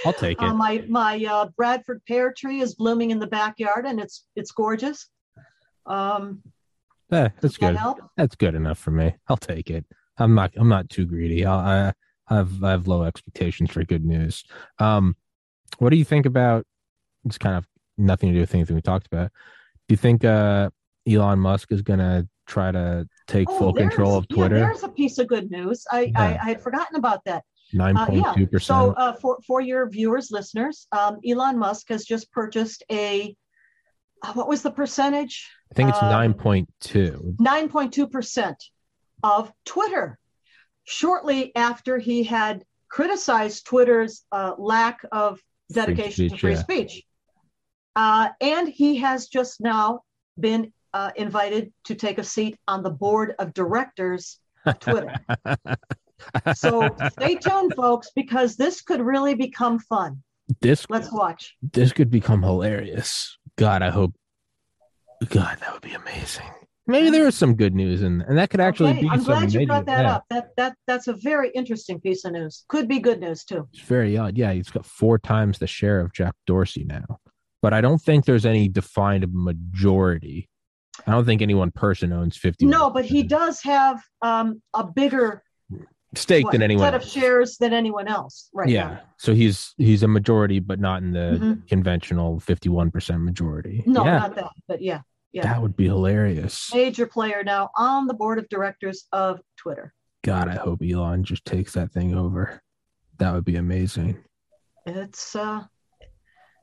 I'll 0.05 0.13
take 0.19 0.41
it. 0.41 0.43
Uh, 0.43 0.53
my 0.53 0.83
my 0.89 1.23
uh, 1.23 1.47
Bradford 1.55 2.01
pear 2.07 2.33
tree 2.33 2.61
is 2.61 2.75
blooming 2.75 3.11
in 3.11 3.19
the 3.19 3.27
backyard, 3.27 3.85
and 3.85 3.99
it's 3.99 4.25
it's 4.35 4.51
gorgeous. 4.51 5.09
Um, 5.85 6.41
Eh, 7.11 7.29
that's 7.39 7.57
good. 7.57 7.75
That 7.75 7.97
that's 8.17 8.35
good 8.35 8.55
enough 8.55 8.79
for 8.79 8.91
me. 8.91 9.15
I'll 9.27 9.37
take 9.37 9.69
it. 9.69 9.85
I'm 10.17 10.33
not. 10.33 10.53
I'm 10.55 10.69
not 10.69 10.89
too 10.89 11.05
greedy. 11.05 11.45
I'll, 11.45 11.59
I 11.59 11.93
have. 12.33 12.63
I 12.63 12.71
have 12.71 12.87
low 12.87 13.03
expectations 13.03 13.71
for 13.71 13.83
good 13.83 14.03
news. 14.03 14.43
Um, 14.79 15.15
what 15.77 15.91
do 15.91 15.97
you 15.97 16.05
think 16.05 16.25
about? 16.25 16.65
It's 17.25 17.37
kind 17.37 17.55
of 17.55 17.67
nothing 17.97 18.29
to 18.29 18.35
do 18.35 18.39
with 18.39 18.55
anything 18.55 18.75
we 18.75 18.81
talked 18.81 19.07
about. 19.07 19.31
Do 19.87 19.93
you 19.93 19.97
think 19.97 20.25
uh, 20.25 20.69
Elon 21.07 21.39
Musk 21.39 21.71
is 21.71 21.81
going 21.81 21.99
to 21.99 22.27
try 22.47 22.71
to 22.71 23.07
take 23.27 23.49
oh, 23.49 23.57
full 23.57 23.73
control 23.73 24.17
of 24.17 24.27
Twitter? 24.27 24.57
Yeah, 24.57 24.65
there's 24.65 24.83
a 24.83 24.89
piece 24.89 25.17
of 25.19 25.27
good 25.27 25.51
news. 25.51 25.85
I, 25.91 26.01
yeah. 26.01 26.11
I, 26.19 26.25
I, 26.41 26.45
had 26.49 26.61
forgotten 26.61 26.95
about 26.95 27.23
that. 27.25 27.43
Nine 27.75 27.95
point 27.95 28.25
two 28.35 28.47
percent. 28.47 28.65
So, 28.65 28.93
uh, 28.93 29.13
for 29.13 29.39
for 29.45 29.61
your 29.61 29.89
viewers, 29.89 30.31
listeners, 30.31 30.87
um, 30.91 31.19
Elon 31.27 31.57
Musk 31.57 31.89
has 31.89 32.05
just 32.05 32.31
purchased 32.31 32.83
a 32.91 33.35
uh, 34.23 34.33
what 34.33 34.47
was 34.47 34.61
the 34.61 34.71
percentage? 34.71 35.49
I 35.71 35.75
think 35.75 35.89
it's 35.89 36.01
um, 36.01 36.33
9.2. 36.33 37.37
9.2% 37.37 38.55
of 39.23 39.51
Twitter. 39.65 40.17
Shortly 40.85 41.55
after 41.55 41.97
he 41.97 42.23
had 42.23 42.63
criticized 42.89 43.65
Twitter's 43.65 44.23
uh, 44.31 44.53
lack 44.57 45.01
of 45.11 45.41
dedication 45.71 46.29
free 46.29 46.29
speech, 46.29 46.31
to 46.31 46.37
free 46.37 46.53
yeah. 46.53 46.59
speech. 46.59 47.03
Uh, 47.95 48.29
and 48.41 48.67
he 48.67 48.97
has 48.97 49.27
just 49.27 49.61
now 49.61 50.01
been 50.39 50.71
uh, 50.93 51.11
invited 51.15 51.73
to 51.85 51.95
take 51.95 52.19
a 52.19 52.23
seat 52.23 52.57
on 52.67 52.83
the 52.83 52.89
board 52.89 53.35
of 53.39 53.53
directors 53.53 54.39
of 54.65 54.79
Twitter. 54.79 55.13
so 56.55 56.89
stay 57.11 57.35
tuned, 57.35 57.73
folks, 57.75 58.11
because 58.15 58.55
this 58.55 58.81
could 58.81 59.01
really 59.01 59.35
become 59.35 59.79
fun. 59.79 60.21
This 60.61 60.85
let's 60.89 61.11
watch. 61.11 61.55
This 61.61 61.91
could 61.91 62.11
become 62.11 62.43
hilarious. 62.43 63.37
God, 63.57 63.81
I 63.81 63.89
hope. 63.89 64.13
God, 65.29 65.57
that 65.59 65.73
would 65.73 65.81
be 65.81 65.93
amazing. 65.93 66.45
Maybe 66.87 67.09
there 67.09 67.27
is 67.27 67.35
some 67.35 67.55
good 67.55 67.73
news, 67.73 68.03
and 68.03 68.21
and 68.23 68.37
that 68.37 68.51
could 68.51 68.59
actually 68.59 68.91
okay. 68.91 69.01
be. 69.01 69.09
I'm 69.09 69.23
glad 69.23 69.51
you 69.51 69.65
brought 69.65 69.87
that 69.87 70.03
yeah. 70.03 70.15
up. 70.15 70.25
That 70.29 70.49
that 70.57 70.75
that's 70.85 71.07
a 71.07 71.13
very 71.13 71.49
interesting 71.55 71.99
piece 71.99 72.25
of 72.25 72.33
news. 72.33 72.63
Could 72.67 72.87
be 72.87 72.99
good 72.99 73.19
news 73.19 73.43
too. 73.43 73.67
It's 73.73 73.81
very 73.81 74.17
odd. 74.17 74.37
Yeah, 74.37 74.53
he's 74.53 74.69
got 74.69 74.85
four 74.85 75.17
times 75.17 75.57
the 75.57 75.65
share 75.65 75.99
of 75.99 76.13
Jack 76.13 76.35
Dorsey 76.45 76.83
now, 76.83 77.17
but 77.63 77.73
I 77.73 77.81
don't 77.81 77.99
think 77.99 78.25
there's 78.25 78.45
any 78.45 78.67
defined 78.67 79.25
majority. 79.31 80.47
I 81.07 81.11
don't 81.11 81.25
think 81.25 81.41
any 81.41 81.55
one 81.55 81.71
person 81.71 82.13
owns 82.13 82.37
fifty. 82.37 82.67
No, 82.67 82.91
but 82.91 83.05
he 83.05 83.23
does 83.23 83.61
have 83.63 83.99
um, 84.21 84.61
a 84.75 84.85
bigger 84.85 85.41
stake 86.17 86.45
what, 86.45 86.51
than 86.51 86.61
anyone 86.61 86.85
set 86.85 86.93
of 86.93 87.03
shares 87.03 87.57
than 87.57 87.73
anyone 87.73 88.07
else 88.07 88.49
right 88.53 88.69
yeah 88.69 88.87
now. 88.87 89.01
so 89.17 89.33
he's 89.33 89.73
he's 89.77 90.03
a 90.03 90.07
majority 90.07 90.59
but 90.59 90.79
not 90.79 91.01
in 91.01 91.11
the 91.11 91.37
mm-hmm. 91.39 91.53
conventional 91.67 92.39
51% 92.39 93.21
majority. 93.21 93.83
No 93.85 94.05
yeah. 94.05 94.19
not 94.19 94.35
that 94.35 94.51
but 94.67 94.81
yeah 94.81 95.01
yeah. 95.31 95.43
That 95.43 95.61
would 95.61 95.75
be 95.75 95.83
hilarious. 95.83 96.73
Major 96.73 97.05
player 97.05 97.43
now 97.43 97.69
on 97.75 98.07
the 98.07 98.13
board 98.13 98.39
of 98.39 98.47
directors 98.47 99.05
of 99.11 99.41
twitter. 99.57 99.93
God 100.23 100.47
i 100.47 100.55
hope 100.55 100.81
elon 100.81 101.23
just 101.23 101.45
takes 101.45 101.73
that 101.73 101.91
thing 101.91 102.15
over. 102.15 102.61
That 103.17 103.33
would 103.33 103.45
be 103.45 103.55
amazing. 103.55 104.23
It's 104.85 105.35
uh 105.35 105.63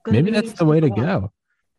maybe 0.07 0.31
that's 0.31 0.55
the 0.55 0.65
way 0.65 0.81
to 0.81 0.91
go. 0.91 1.33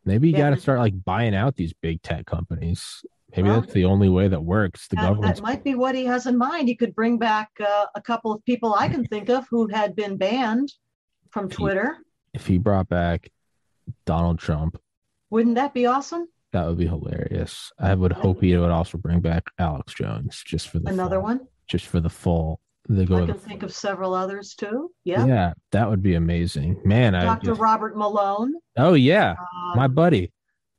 Maybe 0.05 0.28
you 0.30 0.34
yeah. 0.34 0.49
got 0.49 0.55
to 0.55 0.61
start 0.61 0.80
like 0.80 1.01
buying 1.03 1.34
out 1.34 1.55
these 1.55 1.74
big 1.82 2.01
tech 2.01 2.26
companies 2.26 3.05
Maybe 3.36 3.49
well, 3.49 3.61
that's 3.61 3.73
the 3.73 3.86
only 3.86 4.09
way 4.09 4.27
that 4.27 4.43
works. 4.43 4.88
The 4.88 4.95
that, 4.97 5.01
government. 5.09 5.36
That 5.36 5.41
might 5.41 5.63
be 5.63 5.75
what 5.75 5.95
he 5.95 6.05
has 6.05 6.27
in 6.27 6.38
mind. 6.38 6.67
He 6.67 6.75
could 6.75 6.93
bring 6.93 7.17
back 7.17 7.49
uh, 7.59 7.86
a 7.95 8.01
couple 8.01 8.31
of 8.31 8.45
people 8.45 8.75
I 8.75 8.88
can 8.88 9.05
think 9.05 9.29
of 9.29 9.47
who 9.49 9.67
had 9.67 9.95
been 9.95 10.17
banned 10.17 10.71
from 11.31 11.45
if 11.45 11.51
Twitter. 11.53 11.97
He, 12.31 12.38
if 12.38 12.45
he 12.45 12.57
brought 12.59 12.89
back 12.89 13.31
Donald 14.05 14.38
Trump, 14.38 14.77
wouldn't 15.31 15.55
that 15.55 15.73
be 15.73 15.88
awesome? 15.88 16.27
That 16.51 16.67
would 16.67 16.77
be 16.77 16.86
hilarious. 16.86 17.71
I 17.79 17.95
would 17.95 18.11
hope 18.11 18.41
he 18.41 18.55
would 18.55 18.69
also 18.69 18.99
bring 18.99 19.19
back 19.19 19.49
Alex 19.57 19.95
Jones 19.95 20.43
just 20.45 20.69
for 20.69 20.77
the 20.77 20.89
another 20.89 21.15
full, 21.15 21.23
one, 21.23 21.47
just 21.67 21.88
for 21.88 21.99
the 21.99 22.11
full 22.11 22.59
They 22.88 23.05
go 23.05 23.23
I 23.23 23.25
can 23.25 23.39
think 23.39 23.63
of 23.63 23.73
several 23.73 24.13
others 24.13 24.53
too. 24.53 24.91
Yeah. 25.03 25.25
yeah, 25.25 25.53
that 25.71 25.89
would 25.89 26.03
be 26.03 26.13
amazing, 26.13 26.79
man. 26.86 27.13
Dr. 27.13 27.55
Robert 27.55 27.97
Malone. 27.97 28.53
oh 28.77 28.93
yeah, 28.93 29.31
Um, 29.31 29.73
my 29.75 29.88
buddy. 29.88 30.31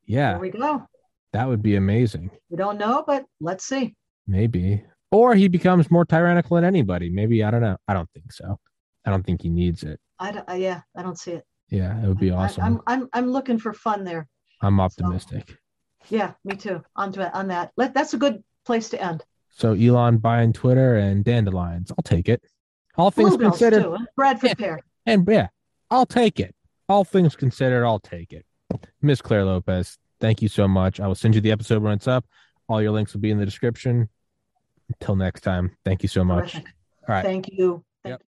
Yeah, 0.07 0.35
there 0.35 0.37
Yeah, 0.37 0.39
we 0.39 0.51
go. 0.51 0.87
That 1.35 1.49
would 1.49 1.63
be 1.63 1.77
amazing. 1.77 2.31
We 2.49 2.57
don't 2.57 2.79
know, 2.79 3.05
but 3.07 3.25
let's 3.41 3.65
see. 3.67 3.95
Maybe. 4.27 4.83
Or 5.11 5.35
he 5.35 5.49
becomes 5.49 5.91
more 5.91 6.05
tyrannical 6.05 6.55
than 6.57 6.65
anybody. 6.65 7.11
Maybe. 7.11 7.45
I 7.45 7.51
don't 7.51 7.61
know. 7.61 7.77
I 7.87 7.93
don't 7.95 8.09
think 8.15 8.33
so. 8.33 8.59
I 9.05 9.11
don't 9.11 9.25
think 9.27 9.43
he 9.43 9.49
needs 9.51 9.83
it. 9.83 10.01
I, 10.19 10.31
don't- 10.33 10.49
I 10.49 10.53
uh, 10.55 10.57
yeah, 10.57 10.81
I 10.97 11.03
don't 11.03 11.19
see 11.19 11.33
it. 11.33 11.45
Yeah, 11.69 12.03
it 12.03 12.07
would 12.09 12.19
be 12.19 12.31
I- 12.31 12.45
awesome. 12.45 12.65
I'm 12.65 12.81
I'm 12.87 13.09
I'm 13.13 13.31
looking 13.31 13.59
for 13.59 13.73
fun 13.73 14.05
there. 14.05 14.29
I'm 14.63 14.81
optimistic. 14.81 15.57
Yeah, 16.09 16.33
me 16.45 16.57
too. 16.57 16.83
On 16.97 17.13
to 17.13 17.37
on 17.37 17.49
that. 17.49 17.73
Let 17.77 17.95
that's 17.95 18.15
a 18.15 18.19
good 18.19 18.43
place 18.65 18.89
to 18.91 19.03
end. 19.03 19.25
So 19.51 19.73
Elon 19.75 20.19
buying 20.19 20.53
Twitter 20.53 20.97
and 20.97 21.25
dandelions. 21.25 21.91
I'll 21.91 22.03
take 22.05 22.29
it. 22.29 22.43
All 22.97 23.11
things 23.11 23.31
Bluebells 23.31 23.59
considered. 23.59 23.83
too. 23.83 23.97
Bradford 24.17 24.51
Yeah. 24.51 24.55
pear. 24.55 24.81
And 25.07 25.27
yeah, 25.29 25.49
I'll 25.91 26.07
take 26.07 26.39
it. 26.41 26.55
All 26.89 27.05
things 27.05 27.35
considered, 27.35 27.85
I'll 27.85 27.99
take 27.99 28.33
it. 28.33 28.45
Miss 29.03 29.21
Clare 29.23 29.45
Lopez, 29.45 29.99
thank 30.25 30.41
you 30.41 30.49
so 30.49 30.67
much. 30.67 31.01
I 31.01 31.07
will 31.07 31.15
send 31.15 31.35
you 31.35 31.43
the 31.43 31.53
episode 31.53 31.83
when 31.83 31.93
it's 31.93 32.09
up. 32.09 32.25
All 32.67 32.81
your 32.81 32.93
links 32.93 33.13
will 33.13 33.21
be 33.21 33.31
in 33.31 33.39
the 33.39 33.45
description. 33.45 34.09
Until 34.89 35.17
next 35.17 35.43
time, 35.43 35.77
thank 35.85 36.03
you 36.03 36.09
so 36.09 36.25
much. 36.25 36.53
Terrific. 36.53 36.73
All 37.07 37.15
right. 37.15 37.23
Thank 37.23 37.51
you. 37.53 37.85